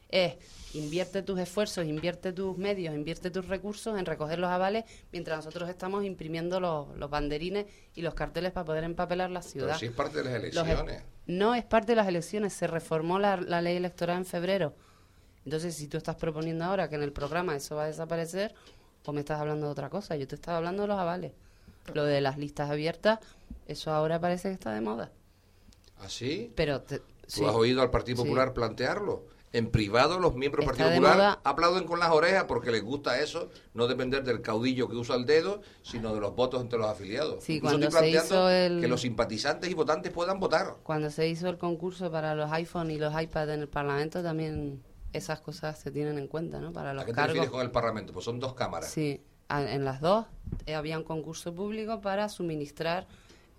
[0.09, 0.35] Es
[0.73, 5.69] invierte tus esfuerzos, invierte tus medios, invierte tus recursos en recoger los avales mientras nosotros
[5.69, 9.67] estamos imprimiendo los, los banderines y los carteles para poder empapelar la ciudad.
[9.67, 11.03] Pero sí es parte de las elecciones.
[11.27, 14.75] no es parte de las elecciones, se reformó la, la ley electoral en febrero.
[15.45, 18.53] Entonces, si tú estás proponiendo ahora que en el programa eso va a desaparecer,
[19.05, 21.31] o me estás hablando de otra cosa, yo te estaba hablando de los avales.
[21.93, 23.19] Lo de las listas abiertas,
[23.67, 25.11] eso ahora parece que está de moda.
[25.99, 26.51] ¿Así?
[26.55, 27.45] Pero te- ¿Tú sí.
[27.45, 28.23] has oído al Partido Sí.
[28.23, 29.25] Popular plantearlo?
[29.53, 31.39] En privado los miembros del Partido Popular moda.
[31.43, 35.25] aplauden con las orejas porque les gusta eso, no depender del caudillo que usa el
[35.25, 37.43] dedo, sino de los votos entre los afiliados.
[37.43, 40.77] Sí, Incluso cuando estoy se planteando hizo el- que los simpatizantes y votantes puedan votar.
[40.83, 44.81] Cuando se hizo el concurso para los iPhone y los iPad en el Parlamento, también
[45.11, 46.71] esas cosas se tienen en cuenta, ¿no?
[46.71, 47.33] Para ¿A los qué te cargos.
[47.33, 48.13] refieres con el Parlamento?
[48.13, 48.89] Pues son dos cámaras.
[48.89, 50.25] Sí, a- en las dos
[50.65, 53.07] eh, había un concurso público para suministrar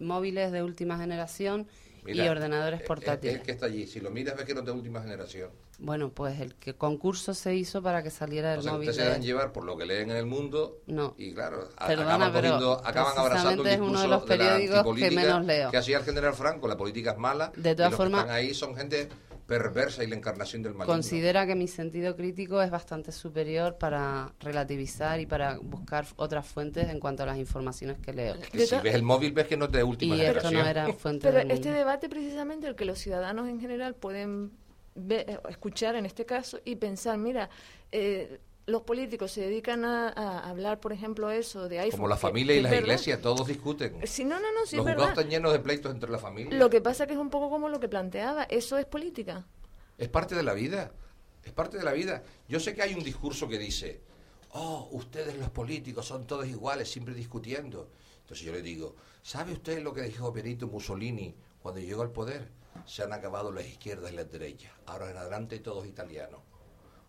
[0.00, 1.66] móviles de última generación
[2.04, 3.36] Mira, y ordenadores eh, portátiles.
[3.36, 5.50] El que está allí, si lo miras ves que no es de última generación.
[5.78, 8.88] Bueno, pues el que concurso se hizo para que saliera el O sea, que móvil.
[8.90, 11.14] ustedes se de- dejan llevar por lo que leen en el mundo No.
[11.18, 14.68] y claro, Perdona, acaban, pero cogiendo- acaban abrazando el es uno de los la periódicos
[14.70, 15.70] que antipolítica menos leo.
[15.70, 18.54] que hacía el general Franco, la política es mala, De todas formas, que están ahí
[18.54, 19.08] son gente
[19.46, 20.94] perversa y la encarnación del maligno.
[20.94, 26.88] Considera que mi sentido crítico es bastante superior para relativizar y para buscar otras fuentes
[26.88, 28.36] en cuanto a las informaciones que leo.
[28.52, 30.62] Que si ves el móvil ves que no es de última Y esto generación.
[30.64, 31.72] no era fuente Pero este mundo.
[31.72, 34.52] debate precisamente el que los ciudadanos en general pueden
[34.94, 37.50] ve- eh, escuchar en este caso y pensar, mira,
[37.90, 41.98] eh, los políticos se dedican a, a hablar, por ejemplo, eso de iPhone.
[41.98, 44.06] Como la familia que y las iglesias, todos discuten.
[44.06, 46.56] Sí, no, no, no, sí Los juzgados están llenos de pleitos entre la familia.
[46.58, 49.46] Lo que pasa que es un poco como lo que planteaba, eso es política.
[49.98, 50.92] Es parte de la vida.
[51.44, 52.22] Es parte de la vida.
[52.48, 54.00] Yo sé que hay un discurso que dice,
[54.52, 57.90] oh, ustedes los políticos son todos iguales, siempre discutiendo.
[58.20, 62.48] Entonces yo le digo, ¿sabe usted lo que dijo Benito Mussolini cuando llegó al poder?
[62.86, 64.72] Se han acabado las izquierdas y las derechas.
[64.86, 66.40] Ahora en adelante todos italianos.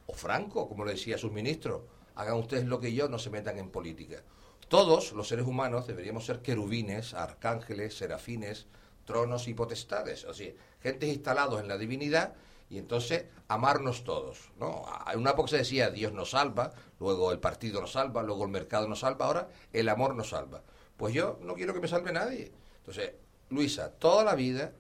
[0.07, 1.81] O Franco, como le decía a sus ministros,
[2.15, 4.23] hagan ustedes lo que yo, no se metan en política.
[4.67, 8.67] Todos los seres humanos deberíamos ser querubines, arcángeles, serafines,
[9.05, 10.51] tronos y potestades, o sea,
[10.81, 12.33] gentes instalados en la divinidad
[12.69, 14.85] y entonces amarnos todos, ¿no?
[15.11, 18.51] En una época se decía Dios nos salva, luego el partido nos salva, luego el
[18.51, 20.63] mercado nos salva, ahora el amor nos salva.
[20.97, 22.51] Pues yo no quiero que me salve nadie.
[22.77, 23.13] Entonces,
[23.49, 24.73] Luisa, toda la vida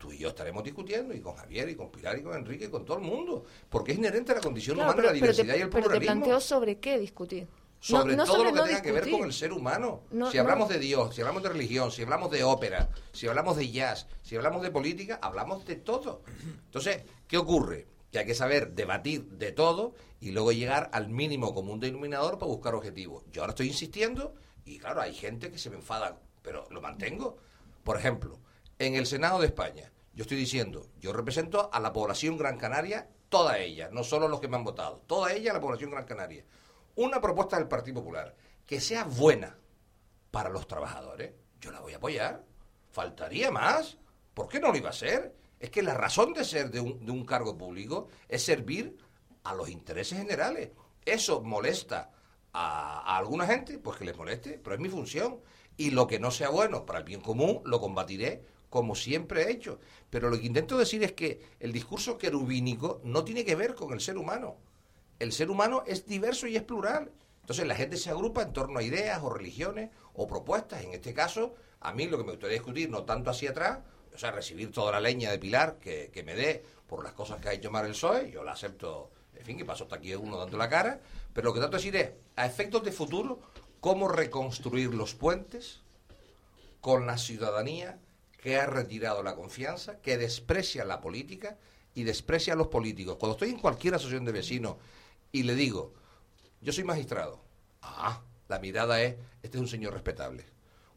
[0.00, 2.68] tú y yo estaremos discutiendo, y con Javier, y con Pilar, y con Enrique, y
[2.68, 5.26] con todo el mundo, porque es inherente a la condición Claro, humana pero, la pero
[5.26, 7.46] te, diversidad y el pero te pluralismo planteo sobre qué discutir.
[7.80, 10.00] sobre No- no todo sobre lo que no tenga que ver con el ser humano.
[10.10, 13.58] No, si hablamos de Dios, si hablamos de religión, si hablamos de ópera, si hablamos
[13.58, 16.22] de jazz, si hablamos de política, hablamos de todo.
[16.64, 17.86] Entonces, ¿qué ocurre?
[18.10, 22.50] Que hay que saber debatir de todo y luego llegar al mínimo común denominador para
[22.50, 23.22] buscar objetivos.
[23.32, 24.34] Yo ahora estoy insistiendo
[24.64, 27.36] y claro, hay gente que se me enfada pero lo mantengo.
[27.84, 28.38] Por ejemplo,
[28.80, 33.10] en el Senado de España, yo estoy diciendo, yo represento a la población Gran Canaria,
[33.28, 36.46] toda ella, no solo los que me han votado, toda ella la población Gran Canaria.
[36.96, 39.58] Una propuesta del Partido Popular que sea buena
[40.30, 42.42] para los trabajadores, yo la voy a apoyar.
[42.90, 43.98] Faltaría más.
[44.32, 45.36] ¿Por qué no lo iba a hacer?
[45.58, 48.96] Es que la razón de ser de un, cargo público es servir
[49.44, 50.70] a los intereses generales.
[51.04, 52.12] Eso molesta
[52.54, 55.40] a, alguna gente, pues que les moleste, pero es mi función.
[55.76, 59.50] Y lo que no sea bueno para el bien común lo combatiré como siempre he
[59.50, 59.78] hecho.
[60.08, 63.92] Pero lo que intento decir es que el discurso querubínico no tiene que ver con
[63.92, 64.56] el ser humano.
[65.18, 67.10] El ser humano es diverso y es plural.
[67.42, 70.82] Entonces la gente se agrupa en torno a ideas o religiones o propuestas.
[70.84, 73.80] En este caso, a mí lo que me gustaría discutir, no tanto hacia atrás,
[74.14, 77.48] o sea, recibir toda la leña de Pilar que, me dé por las cosas que
[77.48, 80.36] ha hecho Mar el PSOE, yo la acepto, en fin, que pasó hasta aquí uno
[80.36, 81.00] dando la cara,
[81.32, 83.40] pero lo que trato de decir es, a efectos de futuro,
[83.80, 85.80] cómo reconstruir los puentes
[86.80, 87.98] con la ciudadanía
[88.40, 91.58] que ha retirado la confianza, que desprecia la política
[91.94, 93.16] y desprecia a los políticos.
[93.18, 94.76] Cuando estoy en cualquier asociación de vecinos
[95.30, 95.92] y le digo,
[96.60, 97.42] yo soy magistrado,
[97.82, 100.46] ah, la mirada es, este es un señor respetable.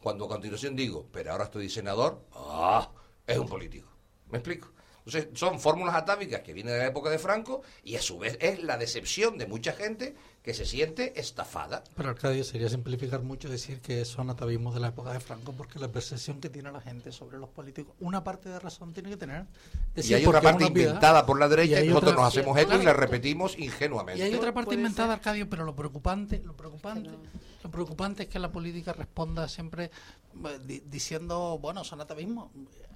[0.02, 2.90] Cuando a continuación digo, pero ahora estoy senador, ah,
[3.28, 3.90] es un político.
[4.30, 4.72] ¿Me explico?
[5.06, 8.38] Entonces, son fórmulas atávicas que vienen de la época de Franco y a su vez
[8.40, 11.86] es la decepción de mucha gente que se siente estafada.
[11.96, 15.80] Pero Arcadio, sería simplificar mucho decir que son atavismos de la época de Franco porque
[15.80, 19.16] la percepción que tiene la gente sobre los políticos, una parte de razón tiene que
[19.16, 19.46] tener.
[19.96, 22.58] Decir, y hay otra parte inventada por la derecha y, y nosotros otra, nos hacemos
[22.58, 24.20] esto claro, y la repetimos ingenuamente.
[24.20, 27.10] Y hay otra parte inventada, Arcadio, pero lo preocupante, lo preocupante,
[27.64, 29.92] lo preocupante es que la política responda siempre
[30.70, 32.50] eh, diciendo, bueno, son atavismos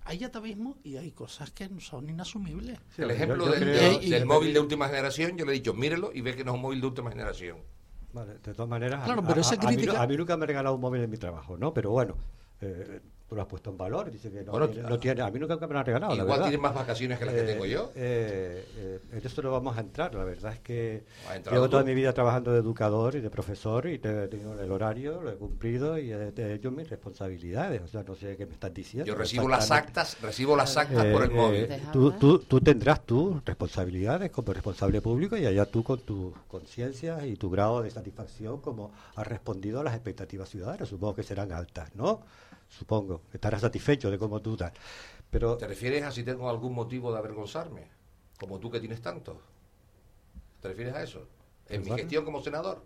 [0.08, 2.80] hay atavismo y hay cosas que son inasumibles.
[2.96, 5.52] Sí, el ejemplo yo, yo del, creo, del, del móvil de última generación, yo le
[5.52, 7.37] he dicho, mírelo y ve que no es un móvil de última generación.
[8.14, 9.92] Vale, de todas maneras, claro, a, pero esa a, crítica...
[9.92, 11.74] a, mí, a, mí, nunca me ha regalado un móvil en mi trabajo, ¿no?
[11.74, 12.16] Pero bueno,
[12.62, 15.30] eh, tú lo has puesto en valor, dice que no, bueno, tiene, no tiene, a
[15.30, 16.16] mí nunca me lo han regalado.
[16.16, 17.92] Igual tienes más vacaciones que las eh, que tengo yo.
[17.94, 21.04] Eh, eh, en eso no vamos a entrar, la verdad es que
[21.52, 25.22] llevo toda mi vida trabajando de educador y de profesor y he tenido el horario,
[25.22, 28.54] lo he cumplido y he, he hecho mis responsabilidades, o sea, no sé qué me
[28.54, 29.06] estás diciendo.
[29.06, 31.68] Yo recibo las actas, recibo las actas por el móvil.
[31.92, 37.26] Tú, tú, tú tendrás tus responsabilidades como responsable público y allá tú con tu conciencia
[37.26, 41.52] y tu grado de satisfacción como has respondido a las expectativas ciudadanas, supongo que serán
[41.52, 42.22] altas, ¿no?
[42.70, 44.74] Supongo, estarás satisfecho de cómo tú estás.
[45.30, 47.88] Pero, ¿Te refieres a si tengo algún motivo de avergonzarme?
[48.40, 49.42] Como tú que tienes tanto.
[50.62, 51.28] ¿Te refieres a eso?
[51.70, 52.84] ¿En mi gestión como senador?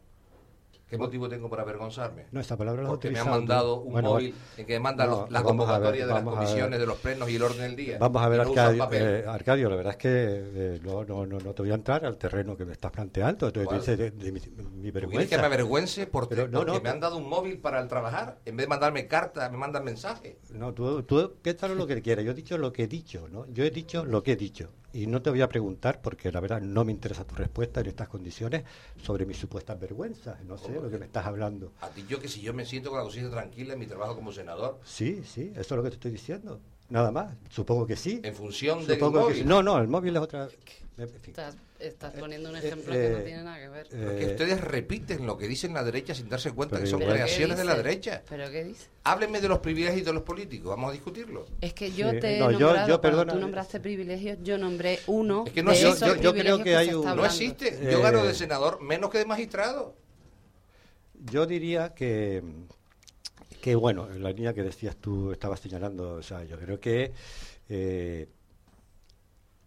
[0.91, 2.25] ¿Qué motivo tengo para avergonzarme?
[2.33, 5.05] No, esa palabra la Porque me han mandado un bueno, móvil en que me manda
[5.05, 7.97] no, la convocatoria ver, de las comisiones, de los plenos y el orden del día.
[7.97, 11.39] Vamos a ver, Arcadio, no eh, Arcadio, la verdad es que eh, no, no, no,
[11.39, 13.47] no, te voy a entrar al terreno que me estás planteando.
[13.47, 15.19] Entonces, de, de, de, mi, mi vergüenza.
[15.19, 17.87] ¿Quieres que me avergüence porque, Pero, no, porque me han dado un móvil para el
[17.87, 18.39] trabajar?
[18.43, 20.35] En vez de mandarme cartas, me mandan mensajes.
[20.49, 22.25] No, tú, tú piénsalo lo que quieras.
[22.25, 23.45] Yo he dicho lo que he dicho, ¿no?
[23.53, 24.71] Yo he dicho lo que he dicho.
[24.93, 27.87] Y no te voy a preguntar, porque la verdad no me interesa tu respuesta en
[27.87, 28.63] estas condiciones,
[29.01, 30.43] sobre mis supuestas vergüenzas.
[30.43, 31.71] No sé lo que me estás hablando.
[31.81, 34.15] A ti yo que si yo me siento con la conciencia tranquila en mi trabajo
[34.15, 34.79] como senador.
[34.83, 36.59] Sí, sí, eso es lo que te estoy diciendo.
[36.89, 37.33] Nada más.
[37.49, 38.19] Supongo que sí.
[38.23, 39.43] En función de Supongo que sí.
[39.45, 40.49] No, no, el móvil es otra...
[40.97, 41.33] En fin.
[41.81, 43.87] Estás, estás, poniendo un ejemplo eh, que no tiene nada que ver.
[43.91, 47.57] Eh, Porque ustedes repiten lo que dicen la derecha sin darse cuenta que son creaciones
[47.57, 48.21] de la derecha.
[48.29, 48.87] ¿Pero qué dice?
[49.03, 51.47] Háblenme de los privilegios de los políticos, vamos a discutirlo.
[51.59, 52.19] Es que yo sí.
[52.19, 55.63] te he no, nombrado, yo, yo, perdona, tú nombraste privilegios, yo nombré uno es que
[55.63, 57.03] no, de yo, esos yo, creo que, que hay un...
[57.03, 59.95] No existe, yo eh, gano de senador menos que de magistrado.
[61.15, 62.43] Yo diría que
[63.61, 67.13] que bueno, la línea que decías tú estabas señalando, o sea, yo creo que
[67.69, 68.27] eh,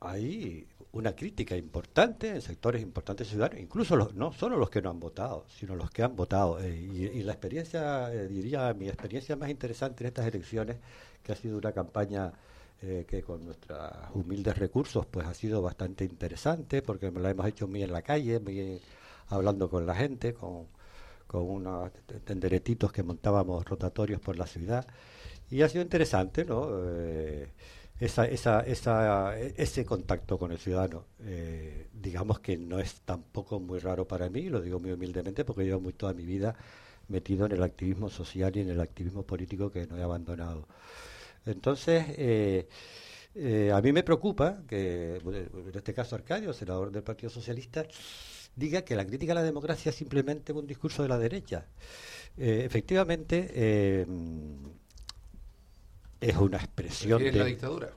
[0.01, 4.91] hay una crítica importante en sectores importantes ciudadanos, incluso los, no solo los que no
[4.91, 6.61] han votado, sino los que han votado.
[6.61, 10.77] Eh, y, y, la experiencia, eh, diría, mi experiencia más interesante en estas elecciones,
[11.23, 12.33] que ha sido una campaña
[12.83, 13.81] eh, que con nuestros
[14.15, 18.39] humildes recursos pues ha sido bastante interesante, porque la hemos hecho muy en la calle,
[18.39, 18.81] muy
[19.29, 20.69] hablando con la gente, con,
[21.27, 21.91] con unos
[22.25, 24.87] tenderetitos que montábamos rotatorios por la ciudad.
[25.51, 26.69] Y ha sido interesante, ¿no?
[28.01, 33.79] Esa, esa, esa, ese contacto con el ciudadano, eh, digamos que no es tampoco muy
[33.79, 36.57] raro para mí, lo digo muy humildemente porque llevo muy toda mi vida
[37.09, 40.67] metido en el activismo social y en el activismo político que no he abandonado.
[41.47, 42.69] Entonces, eh,
[43.37, 47.87] eh, a mí me preocupa que, en este caso Arcadio, senador del Partido Socialista,
[48.57, 51.67] diga que la crítica a la democracia es simplemente un discurso de la derecha.
[52.37, 54.05] efectivamente,
[56.21, 57.91] es una expresión de la dictadura.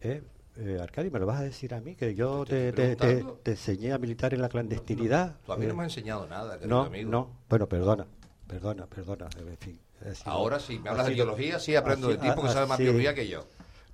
[0.00, 0.22] ¿Eh?
[0.56, 1.96] Eh, Arcadi, ¿me lo vas a decir a mí?
[1.96, 5.26] Que yo te, te, te, te enseñé a militar en la clandestinidad.
[5.26, 5.46] No, no.
[5.46, 7.10] Tú a mí no me has enseñado nada, no, amigo.
[7.10, 8.06] No, bueno, perdona.
[8.46, 9.80] perdona, perdona, en fin.
[10.24, 13.26] Ahora sí, me hablas de biología, sí aprendo de ti porque sabes más biología que
[13.26, 13.44] yo.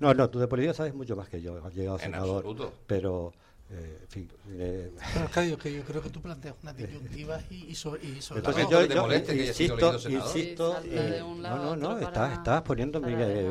[0.01, 2.39] No, no, tú de política sabes mucho más que yo, has llegado a senador.
[2.39, 2.73] Absoluto.
[2.87, 3.33] Pero
[3.73, 4.91] eh, en fin, eh,
[5.33, 8.69] pero que yo creo que tú planteas una disyuntiva y, y sobre, y sobre Entonces
[8.69, 13.01] yo, yo insisto, insisto eh, no, no, no, estás, estás poniendo,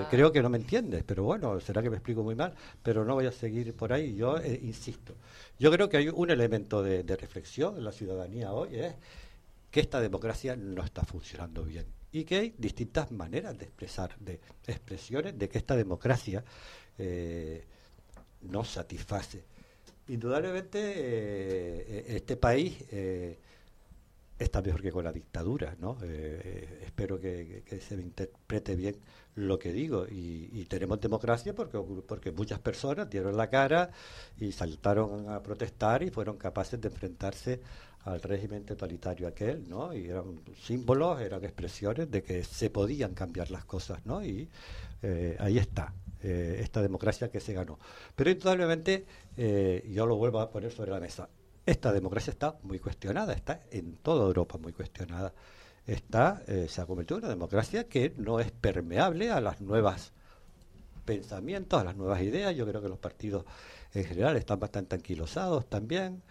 [0.10, 2.54] creo que no me entiendes, pero bueno, será que me explico muy mal,
[2.84, 5.16] pero no voy a seguir por ahí, yo eh, insisto.
[5.58, 8.96] Yo creo que hay un elemento de, de reflexión en la ciudadanía hoy, es
[9.72, 14.40] que esta democracia no está funcionando bien y que hay distintas maneras de expresar, de
[14.68, 16.44] expresiones de que esta democracia
[16.98, 17.66] eh,
[18.42, 19.44] no satisface
[20.10, 23.38] indudablemente eh, este país eh,
[24.38, 25.98] está mejor que con la dictadura, ¿no?
[26.04, 28.96] Eh, espero que, se me interprete bien
[29.36, 30.06] lo que digo.
[30.10, 33.92] Y, tenemos democracia porque, porque muchas personas dieron la cara
[34.38, 37.62] y saltaron a protestar y fueron capaces de enfrentarse
[38.06, 39.94] al régimen totalitario aquel, ¿no?
[39.94, 44.24] Y eran símbolos, eran expresiones de que se podían cambiar las cosas, ¿no?
[44.24, 44.48] Y
[45.40, 45.94] ahí está.
[46.22, 47.80] Eh, esta democracia que se ganó.
[48.16, 49.06] Pero indudablemente,
[49.38, 51.30] eh, yo lo vuelvo a poner sobre la mesa,
[51.66, 55.34] esta democracia está muy cuestionada, está en toda Europa muy cuestionada.
[55.86, 60.12] Está, eh, se ha convertido en una democracia que no es permeable a las nuevas
[61.06, 62.56] pensamientos, a las nuevas ideas.
[62.56, 63.46] Yo creo que los partidos
[63.94, 66.22] en general están bastante anquilosados también.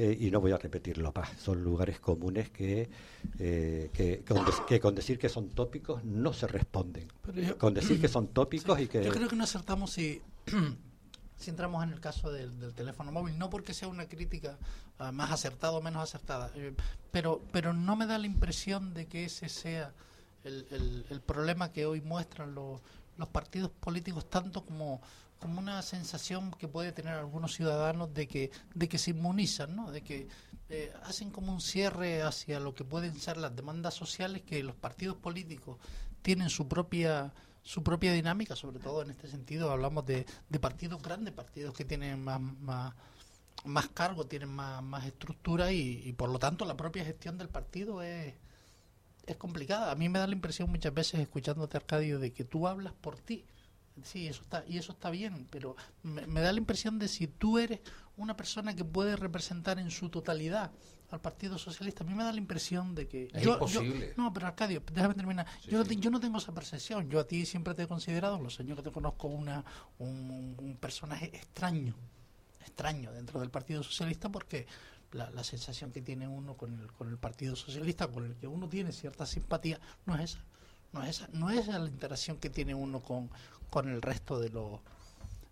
[0.00, 1.28] Eh, y no voy a repetirlo más.
[1.40, 2.88] Son lugares comunes que,
[3.40, 4.22] eh, que,
[4.78, 7.08] con decir que son tópicos no se responden.
[7.58, 9.02] con decir que son tópicos y que...
[9.02, 10.22] Yo creo que no acertamos si,
[11.36, 14.56] si entramos en el caso del, teléfono móvil, no porque sea una crítica
[15.00, 16.76] ah, más acertada o menos acertada, eh,
[17.10, 19.92] pero, pero no me da la impresión de que ese sea
[20.44, 22.80] el, el, problema que hoy muestran los,
[23.16, 25.02] los partidos políticos, tanto como
[25.38, 29.90] como una sensación que puede tener algunos ciudadanos de que de que se inmunizan, ¿no?
[29.90, 30.28] De que
[30.68, 34.76] eh, hacen como un cierre hacia lo que pueden ser las demandas sociales que los
[34.76, 35.78] partidos políticos
[36.22, 37.32] tienen su propia
[37.62, 41.84] su propia dinámica, sobre todo en este sentido hablamos de, de partidos grandes, partidos que
[41.84, 42.94] tienen más, más,
[43.64, 47.50] más cargo, tienen más, más estructura y, y por lo tanto la propia gestión del
[47.50, 48.34] partido es,
[49.26, 49.90] es complicada.
[49.90, 53.18] A mí me da la impresión muchas veces escuchándote Arcadio de que tú hablas por
[53.18, 53.44] ti
[54.04, 57.58] Sí, eso está, y eso está bien, pero me, da la impresión de si tú
[57.58, 57.80] eres
[58.16, 60.72] una persona que puede representar en su totalidad
[61.10, 63.28] al Partido Socialista, a mí me da la impresión de que...
[63.32, 64.12] Es imposible.
[64.16, 65.46] no, pero Arcadio, déjame terminar.
[65.66, 67.08] yo, No yo no tengo esa percepción.
[67.08, 69.64] Yo a ti siempre te he considerado, los años que te conozco, una,
[69.98, 71.94] un, personaje extraño,
[72.60, 74.66] extraño dentro del Partido Socialista porque
[75.12, 78.46] la, la, sensación que tiene uno con el, con el Partido Socialista, con el que
[78.46, 80.44] uno tiene cierta simpatía, no es esa.
[80.92, 83.30] No es, esa, no es la interacción que tiene uno con,
[83.70, 84.80] con el resto de los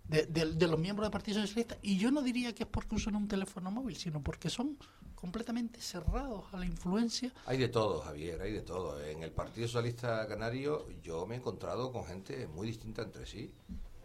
[0.08, 1.76] de, los miembros del Partido Socialista.
[1.82, 4.78] Y yo no diría que es porque usan un teléfono móvil sino porque son
[5.14, 7.32] completamente cerrados a la influencia.
[7.46, 9.02] Hay de todo Javier hay de todo.
[9.04, 13.52] En el Partido Socialista Canario yo me he encontrado con gente muy distinta entre sí.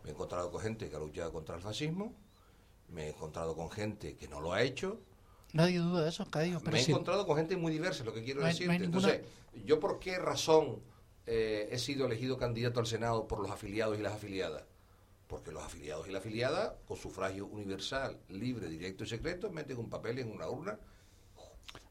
[0.04, 2.14] Me he encontrado con gente que ha luchado contra el fascismo
[2.92, 5.00] me he encontrado con gente que no lo ha hecho.
[5.54, 8.70] Nadie duda de eso, me he encontrado con gente muy diversa, lo que quiero decir.
[8.70, 9.22] Entonces,
[9.66, 10.80] ¿yo por qué razón
[11.26, 14.64] eh, he sido elegido candidato al Senado por los afiliados y las afiliadas?
[15.28, 19.90] Porque los afiliados y las afiliadas, con sufragio universal, libre, directo y secreto, meten un
[19.90, 20.78] papel en una urna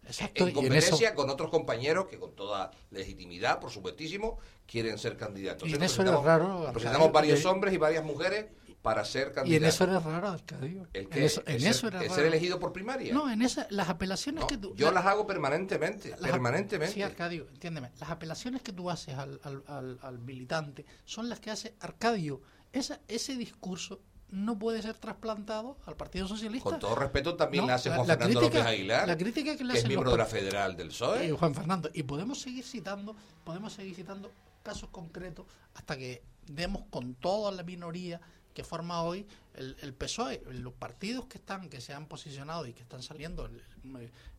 [0.05, 5.69] Exacto, en competencia con otros compañeros que con toda legitimidad, por supuestísimo, quieren ser candidatos.
[5.69, 6.69] Y en eso era raro.
[6.73, 8.47] Presentamos varios hombres y varias mujeres
[8.83, 9.51] para ser candidatos.
[9.51, 10.89] Y en eso era raro, Arcadio.
[10.93, 13.13] ¿El En eso, en eso ser, era ser elegido por primaria?
[13.13, 14.75] No, en esa, las apelaciones que tú...
[14.75, 16.95] Yo las hago permanentemente, permanentemente.
[16.95, 17.91] Sí, Arcadio, entiéndeme.
[18.01, 22.41] Las apelaciones que tú haces al, al, al, militante son las que hace Arcadio.
[22.73, 24.01] Esa, ese discurso
[24.31, 26.71] no puede ser trasplantado al Partido Socialista.
[26.71, 29.87] Con todo respeto también la hace Juan Fernando López Aguilar, la crítica que, le es
[29.87, 31.27] miembro de la Federal del PSOE.
[31.27, 31.91] Y Juan Fernando.
[31.93, 34.31] Y podemos seguir citando, podemos seguir citando
[34.63, 38.21] casos concretos hasta que demos con toda la minoría
[38.61, 42.75] que forma hoy el, el, PSOE, los partidos que están, que se han posicionado y
[42.75, 43.49] que están saliendo,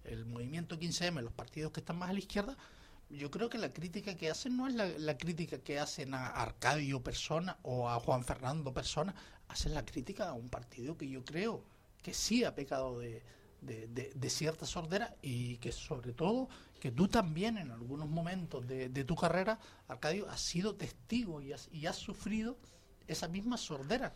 [0.04, 2.56] el, movimiento 15M, los partidos que están más a la izquierda,
[3.10, 7.02] yo creo que la crítica que hacen no es la, crítica que hacen a Arcadio
[7.02, 9.16] Persona o a Juan Fernando Persona,
[9.48, 11.64] hacen la crítica a un partido que yo creo
[12.04, 13.24] que sí ha pecado de,
[13.62, 16.48] de, cierta sordera y que sobre todo
[16.80, 19.58] que tú también en algunos momentos de, tu carrera,
[19.88, 22.56] Arcadio, has sido testigo y has, y has sufrido
[23.08, 24.14] esa misma sordera.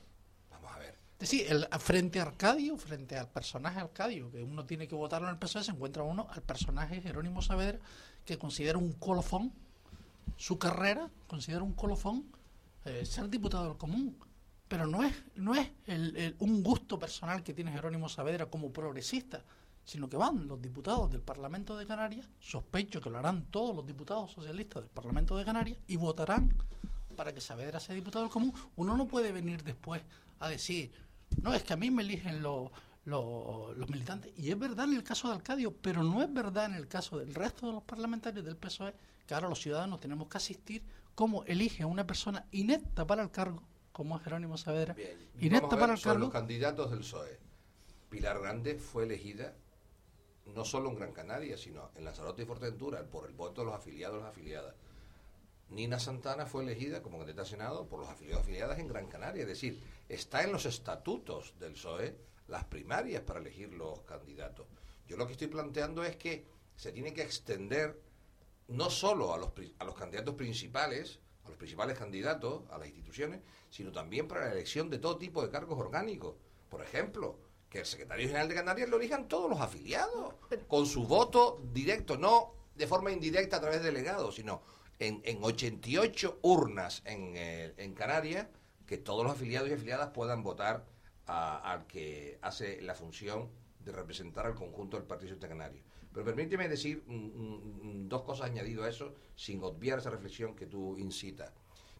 [0.51, 0.97] Vamos a ver.
[1.19, 5.27] Es decir, el, frente a Arcadio, frente al personaje Arcadio, que uno tiene que votarlo
[5.27, 7.79] en el PSOE, se encuentra uno al personaje Jerónimo Saavedra,
[8.25, 9.53] que considera un colofón
[10.37, 12.25] su carrera, considera un colofón
[12.83, 14.17] eh, ser diputado del común.
[14.67, 19.43] Pero no es, no es el, un gusto personal que tiene Jerónimo Saavedra como progresista.
[19.85, 23.85] sino que van los diputados del Parlamento de Canarias, sospecho que lo harán todos los
[23.85, 26.51] diputados socialistas del Parlamento de Canarias, y votarán
[27.15, 28.53] para que Saavedra sea diputado del común.
[28.75, 30.01] Uno no puede venir después
[30.39, 30.91] a decir,
[31.41, 32.69] no, es que a mí me eligen los,
[33.05, 34.31] los, los militantes.
[34.37, 37.17] Y es verdad en el caso de Alcadio, pero no es verdad en el caso
[37.17, 38.93] del resto de los parlamentarios del PSOE,
[39.25, 40.83] que ahora los ciudadanos tenemos que asistir
[41.15, 45.69] cómo elige a una persona inepta para el cargo, como es Jerónimo Saavedra, Bien, inepta
[45.69, 46.19] ver para el cargo.
[46.19, 47.39] los candidatos del PSOE.
[48.09, 49.53] Pilar Grande fue elegida
[50.53, 53.75] no solo en Gran Canaria, sino en Lanzarote y Fuerteventura por el voto de los
[53.75, 54.75] afiliados y las afiliadas.
[55.69, 59.41] Nina Santana fue elegida como candidata a Senado por los afiliados afiliadas en Gran Canaria.
[59.41, 62.15] Es decir, está en los estatutos del PSOE
[62.47, 64.67] las primarias para elegir los candidatos.
[65.07, 66.45] Yo lo que estoy planteando es que
[66.75, 67.99] se tiene que extender
[68.67, 73.41] no solo a los, a los candidatos principales, a los principales candidatos, a las instituciones,
[73.69, 76.35] sino también para la elección de todo tipo de cargos orgánicos.
[76.69, 77.39] Por ejemplo,
[77.69, 80.35] que el secretario general de Canarias lo elijan todos los afiliados,
[80.67, 84.61] con su voto directo, no de forma indirecta a través de delegados, sino
[84.99, 88.47] en, en 88 urnas en, eh, en Canarias,
[88.85, 90.85] que todos los afiliados y afiliadas puedan votar
[91.25, 95.81] al que hace la función de representar al conjunto del Partido Canario.
[96.13, 101.51] Pero permíteme decir dos cosas añadido a eso, sin obviar esa reflexión que tú incitas.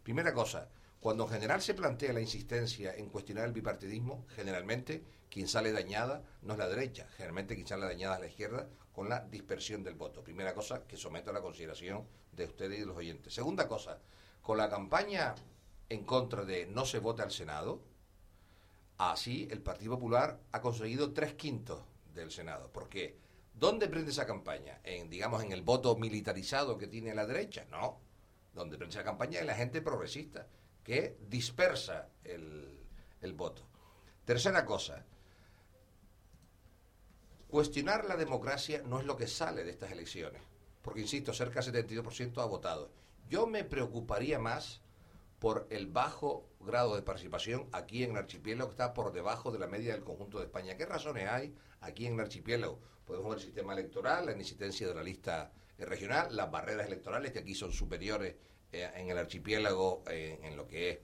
[0.04, 0.70] Primera cosa,
[1.00, 5.04] cuando en general se plantea la insistencia en cuestionar el bipartidismo, generalmente
[5.36, 9.10] quien sale dañada no es la derecha, generalmente quien sale dañada es la izquierda con
[9.10, 10.24] la dispersión del voto.
[10.24, 13.34] Primera cosa que someto a la consideración de ustedes y de los oyentes.
[13.34, 14.00] Segunda cosa,
[14.42, 15.36] con la campaña
[15.90, 17.82] en contra de no se vote al Senado,
[18.98, 21.82] así el Partido Popular ha conseguido tres quintos
[22.14, 22.70] del Senado.
[22.72, 23.18] Porque
[23.54, 24.80] ¿dónde prende esa campaña?
[24.86, 28.00] En, digamos, en el voto militarizado que tiene la derecha, no.
[28.54, 30.48] Donde prende esa campaña es la gente progresista,
[30.82, 33.68] que dispersa el voto.
[34.24, 35.06] Tercera cosa,
[37.56, 40.42] cuestionar la democracia no es lo que sale de estas elecciones,
[40.82, 42.92] porque insisto, cerca del 72% ha votado.
[43.30, 44.82] Yo me preocuparía más
[45.40, 49.60] por el bajo grado de participación aquí en el archipiélago, que está por debajo de
[49.60, 50.76] la media del conjunto de España.
[50.76, 52.78] ¿Qué razones hay aquí en el archipiélago?
[53.06, 57.32] Podemos ver el sistema electoral, la inexistencia de la lista eh, regional, las barreras electorales,
[57.32, 58.36] que aquí son superiores
[58.74, 61.00] eh, en el archipiélago eh, en lo que es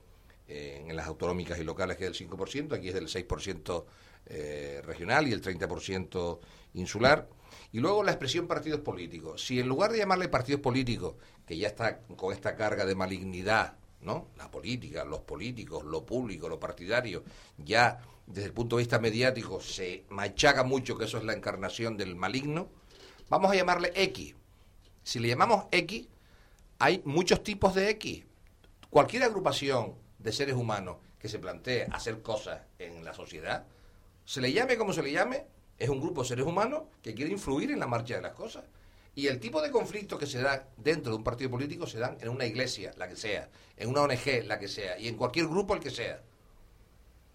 [0.53, 3.85] en las autonómicas y locales, que es del 5%, aquí es del 6%
[4.25, 6.39] eh, regional y el 30%
[6.73, 7.27] insular.
[7.71, 9.45] Y luego la expresión partidos políticos.
[9.45, 11.15] Si en lugar de llamarle partidos políticos,
[11.45, 14.29] que ya está con esta carga de malignidad, ¿no?
[14.37, 17.23] La política, los políticos, lo público, lo partidario,
[17.57, 21.97] ya desde el punto de vista mediático se machaca mucho que eso es la encarnación
[21.97, 22.69] del maligno,
[23.29, 24.35] vamos a llamarle X.
[25.03, 26.07] Si le llamamos X,
[26.79, 28.23] hay muchos tipos de X.
[28.89, 33.65] Cualquier agrupación de seres humanos que se plantee hacer cosas en la sociedad,
[34.25, 35.45] se le llame como se le llame,
[35.77, 38.63] es un grupo de seres humanos que quiere influir en la marcha de las cosas.
[39.13, 42.17] Y el tipo de conflictos que se da dentro de un partido político se dan
[42.21, 45.47] en una iglesia, la que sea, en una ONG, la que sea, y en cualquier
[45.47, 46.21] grupo, el que sea.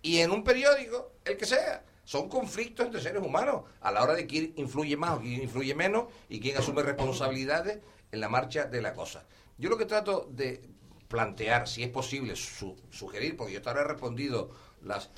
[0.03, 1.85] Y en un periódico, el que sea.
[2.05, 5.75] Son conflictos entre seres humanos a la hora de quién influye más o quién influye
[5.75, 7.81] menos y quién asume responsabilidades
[8.13, 9.25] en la marcha de la cosa.
[9.59, 10.63] Yo lo que trato de
[11.09, 14.51] plantear, si es posible, su- sugerir, porque yo te habré respondido
[14.83, 15.11] las,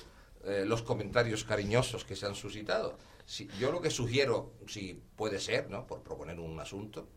[0.49, 2.97] eh, los comentarios cariñosos que se han suscitado.
[3.25, 5.85] Si, yo lo que sugiero, si puede ser, ¿no?
[5.85, 7.07] por proponer un asunto,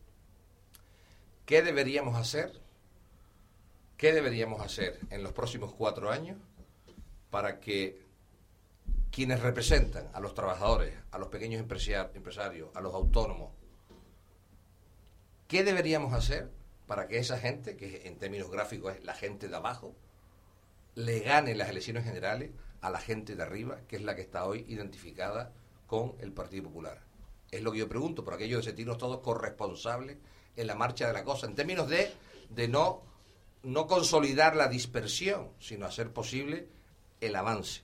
[1.45, 2.61] ¿qué deberíamos hacer?
[3.97, 6.37] ¿Qué deberíamos hacer en los próximos cuatro años
[7.31, 8.03] para que
[9.11, 13.51] quienes representan a los trabajadores, a los pequeños empresarios, a los autónomos,
[15.47, 16.51] ¿qué deberíamos hacer
[16.87, 19.95] para que esa gente, que en términos gráficos es la gente de abajo,
[20.95, 22.51] le gane las elecciones generales
[22.83, 25.51] a la gente de arriba, que es la que está hoy identificada
[25.87, 27.01] con el Partido Popular?
[27.49, 30.17] Es lo que yo pregunto, por aquello de sentirnos todos corresponsables
[30.55, 32.11] en la marcha de la cosa, en términos de,
[32.49, 33.01] de no,
[33.63, 36.67] no consolidar la dispersión, sino hacer posible
[37.21, 37.81] el avance.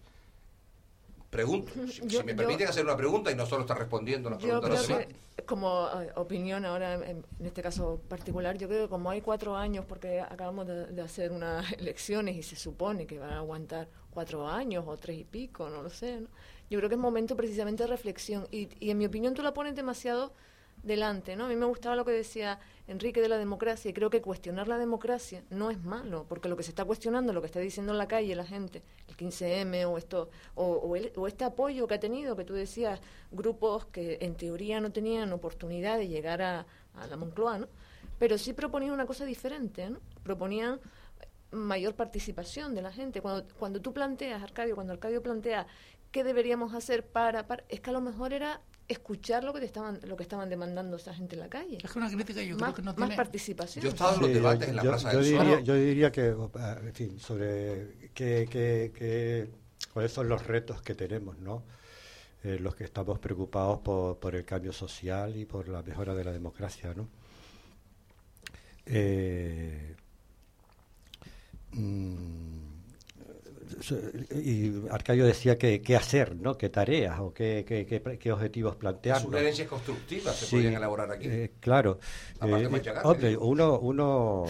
[1.30, 4.30] Pregunto, si, Yo- si me yo- permiten hacer una pregunta y no solo estar respondiendo
[4.30, 8.86] una Yo creo que, como eh, opinión ahora, en, en este caso particular, yo creo
[8.86, 13.06] que como hay cuatro años, porque acabamos de, de hacer unas elecciones y se supone
[13.06, 16.28] que van a aguantar cuatro años o tres y pico, no lo sé, ¿no?
[16.70, 18.48] yo creo que es momento precisamente de reflexión.
[18.52, 20.32] Y, y en mi opinión tú la pones demasiado
[20.84, 21.46] delante, ¿no?
[21.46, 24.68] A mí me gustaba lo que decía Enrique de la democracia y creo que cuestionar
[24.68, 27.92] la democracia no es malo, porque lo que se está cuestionando, lo que está diciendo
[27.92, 31.96] en la calle la gente, el 15M o esto o, o, o este apoyo que
[31.96, 33.02] ha tenido, que tú decías,
[33.32, 37.68] grupos que en teoría no tenían oportunidad de llegar a, a la Moncloa, ¿no?
[38.18, 40.00] Pero sí proponían una cosa diferente, ¿no?
[40.24, 40.80] Proponían
[41.52, 43.22] mayor participación de la gente.
[43.22, 45.68] Cuando, cuando tú planteas, Arcadio, cuando Arcadio plantea
[46.12, 49.68] qué deberíamos hacer para, para, es que a lo mejor era escuchar lo que te
[49.68, 51.78] estaban lo que estaban demandando esa gente en la calle.
[51.84, 53.16] Es que una crítica yo más, creo que no más tiene...
[53.16, 53.84] participación.
[53.84, 55.44] Yo he estado en los Sí, debates yo- en la yo- Plaza yo del diría,
[55.56, 55.64] Sol.
[55.64, 59.50] yo diría que, ah, en fin, sobre qué, qué- qué-
[59.94, 61.64] cuáles son los retos que tenemos, ¿no?
[62.44, 66.24] Eh, los que estamos preocupados por, por el cambio social y por la mejora de
[66.24, 67.08] la democracia, ¿no?
[68.86, 69.96] Eh,
[74.32, 76.58] y Arcadio decía que qué hacer, ¿no?
[76.58, 79.22] ¿Qué tareas o qué, qué, qué- qué objetivos plantear?
[79.22, 81.28] Sugerencias constructivas se Sí, podrían elaborar aquí.
[81.28, 82.00] eh, claro.
[82.40, 83.46] Aparte Eh, machacarte, hombre, digo.
[83.46, 84.46] uno, uno...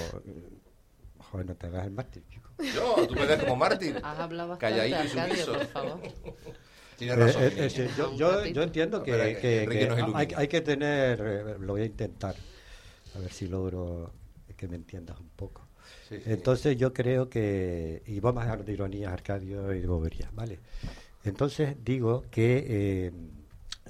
[1.31, 2.49] Joder, no te hagas el mártir, chico.
[2.73, 3.95] Yo, tú me ves como Martín.
[4.03, 5.53] Has hablado bastante, Calladito y Arcadio, sumiso.
[5.53, 5.99] por favor.
[6.97, 7.43] Tienes Eh, razón.
[7.43, 7.83] eh, eh, sí,
[8.17, 12.35] yo, entiendo que, Espera, que hay, que tener, eh, lo voy a intentar,
[13.15, 14.11] a ver si logro
[14.57, 15.68] que me entiendas un poco.
[16.11, 20.59] Entonces yo creo que, y vamos a hablar de ironías, Arcadio y de boberías, ¿vale?
[21.23, 23.11] Entonces digo que eh,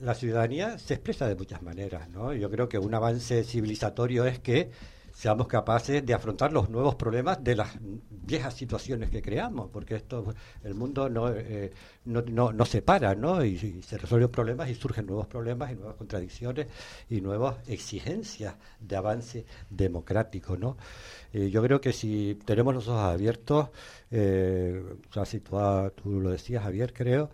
[0.01, 2.33] la ciudadanía se expresa de muchas maneras, ¿no?
[2.33, 4.71] Yo creo que un avance civilizatorio es que
[5.19, 7.77] seamos capaces de afrontar los nuevos problemas de las
[8.09, 11.73] viejas situaciones que creamos, porque esto, el mundo no, eh,
[12.05, 13.43] no, no, no se para, ¿no?
[13.43, 16.67] Y, se resuelven problemas y surgen nuevos problemas y nuevas contradicciones
[17.09, 20.77] y nuevas exigencias de avance democrático, ¿no?
[21.33, 23.71] Eh, yo creo que si tenemos los ojos abiertos,
[24.11, 25.57] eh, o sea, si tú,
[26.01, 27.29] tú lo decías, Javier, creo,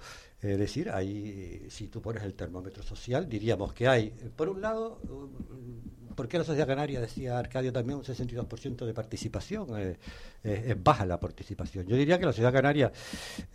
[0.51, 4.61] es decir, ahí, si tú pones el termómetro social, diríamos que hay, eh, por un
[4.61, 9.67] lado, um, ¿por qué la sociedad canaria, decía Arcadio también, un 62% de participación?
[9.79, 9.97] Eh,
[10.45, 11.87] eh, es baja la participación.
[11.87, 12.91] Yo diría que la sociedad canaria,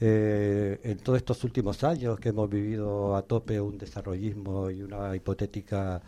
[0.00, 5.14] eh, en todos estos últimos años que hemos vivido a tope un desarrollismo y una
[5.14, 6.02] hipotética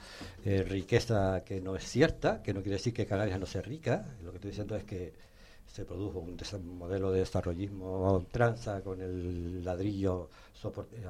[0.44, 4.04] eh, riqueza que no es cierta, que no quiere decir que Canarias no sea rica,
[4.24, 5.12] lo que estoy diciendo es que
[5.72, 6.36] se produjo un
[6.78, 10.28] modelo de desarrollismo a ultranza con el ladrillo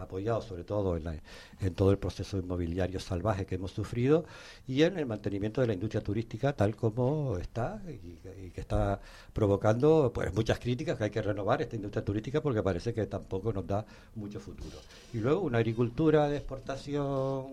[0.00, 1.16] apoyado sobre todo en, la-
[1.60, 4.24] en todo el proceso inmobiliario salvaje que hemos sufrido
[4.66, 9.00] y en el mantenimiento de la industria turística tal como está y, y que está
[9.34, 13.52] provocando pues muchas críticas que hay que renovar esta industria turística porque parece que tampoco
[13.52, 13.84] nos da
[14.14, 14.78] mucho futuro.
[15.12, 17.46] Y luego una agricultura de exportación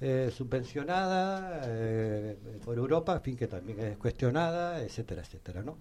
[0.00, 5.76] eh, subvencionada eh, por Europa, en fin, que también es cuestionada, etcétera, etcétera, ¿no?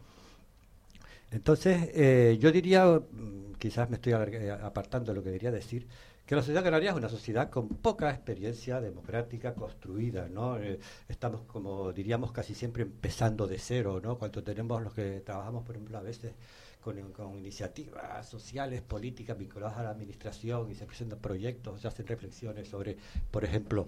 [1.32, 5.88] Entonces, eh, yo diría, mm, quizás me estoy eh, apartando de lo que quería decir,
[6.26, 10.58] que la sociedad canaria es una sociedad con poca experiencia democrática construida, ¿no?
[10.58, 14.18] Eh, estamos, como diríamos, casi siempre empezando de cero, ¿no?
[14.18, 16.34] Cuando tenemos los que trabajamos, por ejemplo, a veces
[16.82, 22.08] con, con iniciativas sociales, políticas vinculadas a la administración y se presentan proyectos, se hacen
[22.08, 22.98] reflexiones sobre,
[23.32, 23.88] por ejemplo,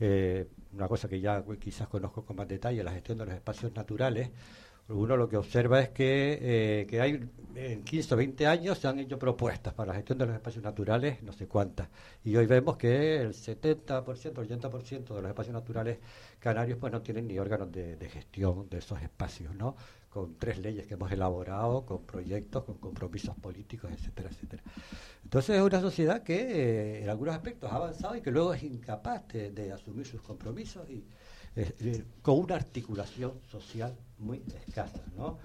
[0.00, 3.74] eh, una cosa que ya quizás conozco con más detalle, la gestión de los espacios
[3.74, 4.30] naturales,
[4.88, 8.88] uno lo que observa es que, eh, que hay en 15 o 20 años se
[8.88, 11.88] han hecho propuestas para la gestión de los espacios naturales, no sé cuántas,
[12.24, 15.98] y hoy vemos que el 70%, el 80% de los espacios naturales
[16.38, 19.76] canarios pues no tienen ni órganos de, de gestión de esos espacios, ¿no?
[20.08, 24.62] Con tres leyes que hemos elaborado, con proyectos, con compromisos políticos, etcétera, etcétera.
[25.22, 28.62] Entonces es una sociedad que eh, en algunos aspectos ha avanzado y que luego es
[28.62, 31.04] incapaz de, de asumir sus compromisos y
[32.22, 35.38] con una articulación social muy escasa, ¿no?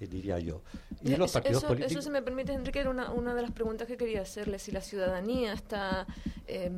[0.00, 0.62] Eh, diría yo.
[1.02, 1.92] Y los eso, partidos eso- políticos...
[1.92, 4.58] eso, si me permite, Enrique, era una, una de las preguntas que quería hacerle.
[4.58, 6.06] Si la ciudadanía está,
[6.46, 6.70] eh,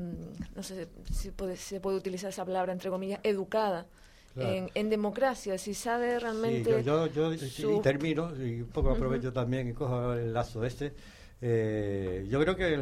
[0.54, 3.86] no sé si puede- se puede utilizar esa palabra, entre comillas, educada
[4.34, 4.50] Claro.
[4.52, 6.70] en, en democracia, si sabe Sí, realmente...
[6.84, 10.62] yo, yo, yo- su- y termino, y un poco aprovecho también y cojo el lazo
[10.64, 10.92] ese.
[11.40, 12.74] Eh, yo creo que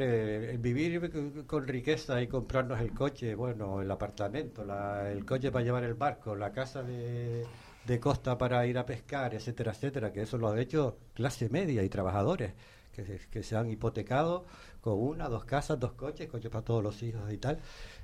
[0.52, 5.64] el, vivir con- riqueza y comprarnos el coche, bueno, el apartamento, la- el coche para
[5.64, 7.44] llevar el barco, la casa de,
[7.84, 11.82] de costa para ir a pescar, etcétera, etcétera, que eso lo ha hecho clase media
[11.82, 12.52] y trabajadores
[12.92, 14.46] que, se- que se han hipotecado
[14.80, 17.58] con una, dos casas, dos coches, coches para todos los hijos y tal.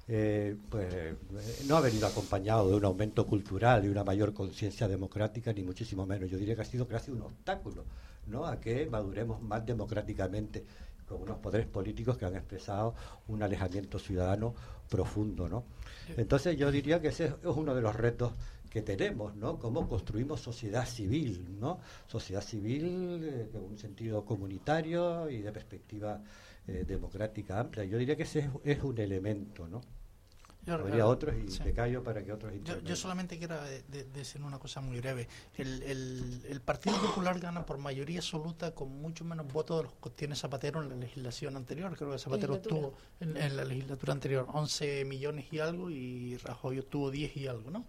[0.09, 1.15] eh, pues eh,
[1.67, 6.07] no ha venido acompañado de un aumento cultural y una mayor conciencia democrática, ni muchísimo
[6.07, 6.29] menos.
[6.31, 7.85] Yo diría que ha sido casi un obstáculo
[8.27, 8.47] ¿no?
[8.47, 10.65] a que maduremos más democráticamente
[11.07, 12.95] con unos poderes políticos que han expresado
[13.29, 14.55] un alejamiento ciudadano
[14.89, 15.49] profundo.
[15.49, 15.65] ¿no?
[16.17, 18.33] Entonces yo diría que ese es uno de los retos
[18.71, 19.59] que tenemos, ¿no?
[19.59, 21.81] Cómo construimos sociedad civil, ¿no?
[22.07, 26.23] Sociedad civil eh, con un sentido comunitario y de perspectiva
[26.69, 27.85] eh, democrática amplia.
[27.85, 29.81] Yo diría que ese es, es un elemento, ¿no?
[30.67, 31.63] Yo- Habría otros y sí.
[31.63, 32.87] te callo para que otros Yo, intervengan.
[32.89, 35.27] yo solamente quiero de- de- decir una cosa muy breve.
[35.57, 39.93] El, el- el Partido Popular gana por mayoría absoluta con mucho menos votos de los
[39.95, 41.97] que tiene Zapatero en la legislación anterior.
[41.97, 46.79] Creo que Zapatero obtuvo en, en la legislatura anterior 11 millones y algo y Rajoy
[46.79, 47.85] obtuvo 10 y algo, ¿no?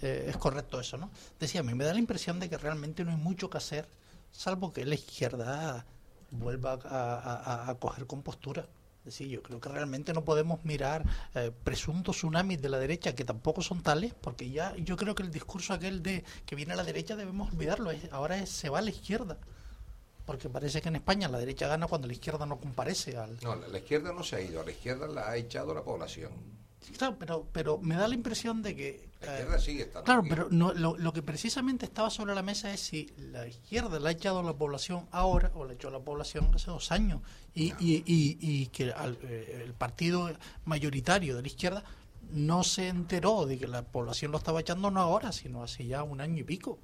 [0.00, 1.10] Eh, es correcto eso, ¿no?
[1.40, 3.88] Decía, a mí me da la impresión de que realmente no hay mucho que hacer,
[4.30, 5.84] salvo que la izquierda
[6.30, 8.68] vuelva a, a- a- a coger compostura.
[9.08, 11.02] Es decir, yo creo que realmente no podemos mirar
[11.34, 15.22] eh, presuntos tsunamis de la derecha que tampoco son tales, porque ya yo creo que
[15.22, 17.90] el discurso aquel de que viene a la derecha debemos olvidarlo.
[18.10, 19.38] ahora es, se va a la izquierda.
[20.26, 23.38] Porque parece que en España la derecha gana cuando la izquierda no comparece al...
[23.42, 26.30] No, la, izquierda no se ha ido, a la izquierda la ha echado la población.
[26.98, 29.07] claro, pero, pero me da la impresión de que...
[29.20, 32.42] La izquierda eh, sigue estando Claro, pero no, lo, lo, que precisamente estaba sobre la
[32.42, 35.92] mesa es si la izquierda la ha echado la población ahora o la ha echado
[35.92, 37.20] la población hace dos años.
[37.54, 40.30] Y, y, y, que eh, el partido
[40.64, 41.82] mayoritario de la izquierda
[42.30, 46.04] no se enteró de que la población lo estaba echando no ahora, sino hace ya
[46.04, 46.78] un año y pico.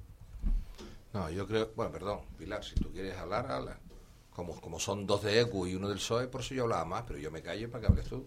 [1.13, 3.79] No, yo creo, bueno, perdón, Pilar, si tú quieres hablar, habla.
[4.31, 7.03] Como, como son dos de ECU y uno del PSOE, por eso yo hablaba más,
[7.07, 8.25] pero yo me callo para que hables tú.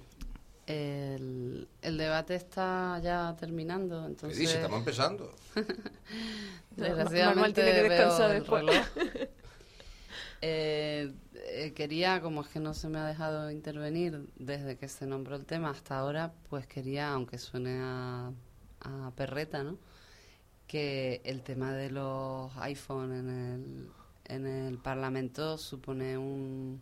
[0.69, 4.39] El, el debate está ya terminando, entonces...
[4.39, 4.57] ¿Qué dice?
[4.57, 5.35] Estamos empezando.
[6.77, 8.65] Desgraciadamente tiene que descansar después.
[10.41, 15.05] Eh, eh, quería, como es que no se me ha dejado intervenir desde que se
[15.05, 18.31] nombró el tema hasta ahora, pues quería, aunque suene a,
[18.83, 19.79] a perreta, ¿no?
[20.69, 23.91] que el tema de los iPhone en el,
[24.27, 26.81] en el Parlamento supone un,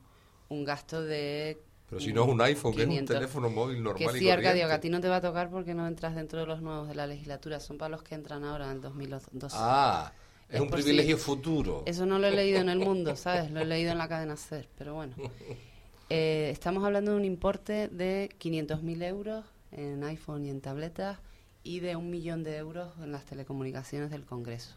[0.48, 1.62] un gasto de...
[1.88, 4.66] Pero si no es un iPhone, que es un teléfono móvil normal que sí, Arcadio,
[4.66, 6.88] que a ti no te va a tocar porque no entras dentro de los nuevos
[6.88, 9.56] de la legislatura, son para los que entran ahora en el 2012.
[9.58, 10.12] Ah,
[10.48, 11.84] es, un privilegio futuro.
[11.86, 13.52] Eso no lo he leído en el mundo, ¿sabes?
[13.52, 15.14] Lo he leído en la cadena SER, pero bueno.
[16.08, 21.18] Eh, estamos hablando de un importe de 500.000 euros en iPhone y en tabletas
[21.64, 24.76] y de un millón de euros en las telecomunicaciones del Congreso.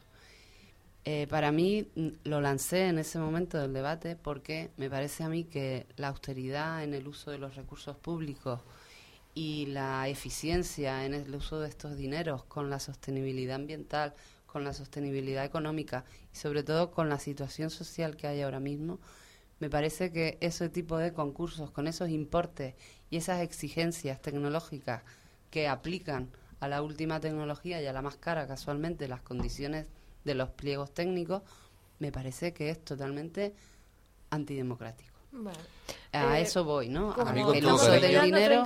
[1.12, 5.28] Eh, para mí mm, lo lancé en ese momento del debate porque me parece a
[5.28, 8.62] mí que la austeridad en el uso de los recursos públicos
[9.34, 14.14] y la eficiencia en el uso de estos dineros con la sostenibilidad ambiental,
[14.46, 19.00] con la sostenibilidad económica y sobre todo con la situación social que hay ahora mismo,
[19.60, 22.76] me parece que ese tipo de concursos con esos importes
[23.10, 25.02] y esas exigencias tecnológicas
[25.50, 26.30] que aplican
[26.60, 29.88] a la última tecnología y a la más cara casualmente las condiciones
[30.24, 31.42] de los pliegos técnicos,
[32.00, 33.54] me parece que es totalmente
[34.30, 35.10] antidemocrático.
[36.12, 37.16] A eh, eso voy, ¿no?
[37.54, 38.64] el uso del dinero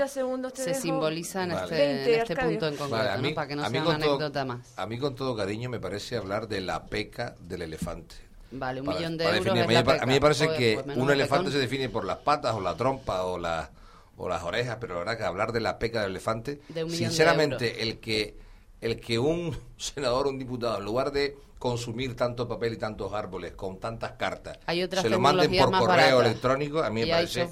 [0.53, 4.73] se simboliza en este, este punto en concreto, para que no sea una anécdota más.
[4.77, 8.15] A mí con todo cariño me parece hablar de la peca del elefante.
[8.51, 9.47] Vale, un millón de euros.
[9.47, 12.61] a, mí, me parece pues, que pues un elefante se define por las patas o
[12.61, 13.69] la trompa o la
[14.15, 17.99] o las orejas, pero la verdad que hablar de la peca del elefante, sinceramente, el
[17.99, 18.37] que
[18.83, 23.13] el que un senador o un diputado, en lugar de consumir tanto papel y tantos
[23.13, 27.47] árboles con tantas cartas, se lo manden por correo electrónico, a mí me parece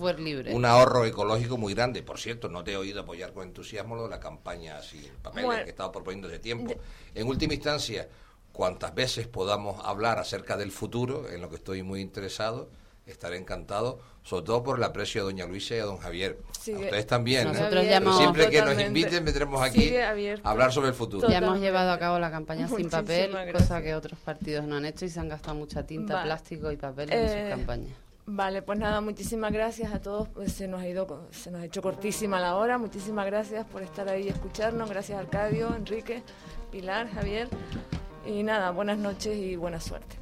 [0.51, 2.03] un ahorro ecológico muy grande.
[2.03, 5.45] Por cierto, no te he oído apoyar con entusiasmo lo de la campaña sin papel
[5.47, 6.73] que he estado proponiendo hace tiempo.
[7.15, 8.09] En última instancia,
[8.51, 12.69] cuantas veces podamos hablar acerca del futuro, en lo que estoy muy interesado,
[13.05, 16.37] estaré encantado, sobre todo por el aprecio a doña Luisa y a don Javier.
[16.41, 17.47] a ustedes también.
[17.49, 18.01] ¿eh?
[18.17, 21.27] Siempre que nos inviten vendremos aquí a hablar sobre el futuro.
[21.27, 24.85] Ya hemos llevado a cabo la campaña sin papel, cosa que otros partidos no han
[24.85, 27.93] hecho y se han gastado mucha tinta, plástico y papel en sus eh, campañas.
[28.27, 30.29] Vale, pues nada, muchísimas gracias a todos.
[30.29, 32.77] Pues se nos ha ido, se nos ha hecho cortísima la hora.
[32.77, 34.89] Muchísimas gracias por estar ahí y escucharnos.
[34.89, 36.23] Gracias Arcadio, Enrique,
[36.71, 37.49] Pilar, Javier.
[38.25, 40.20] Y nada, buenas noches y buena suerte.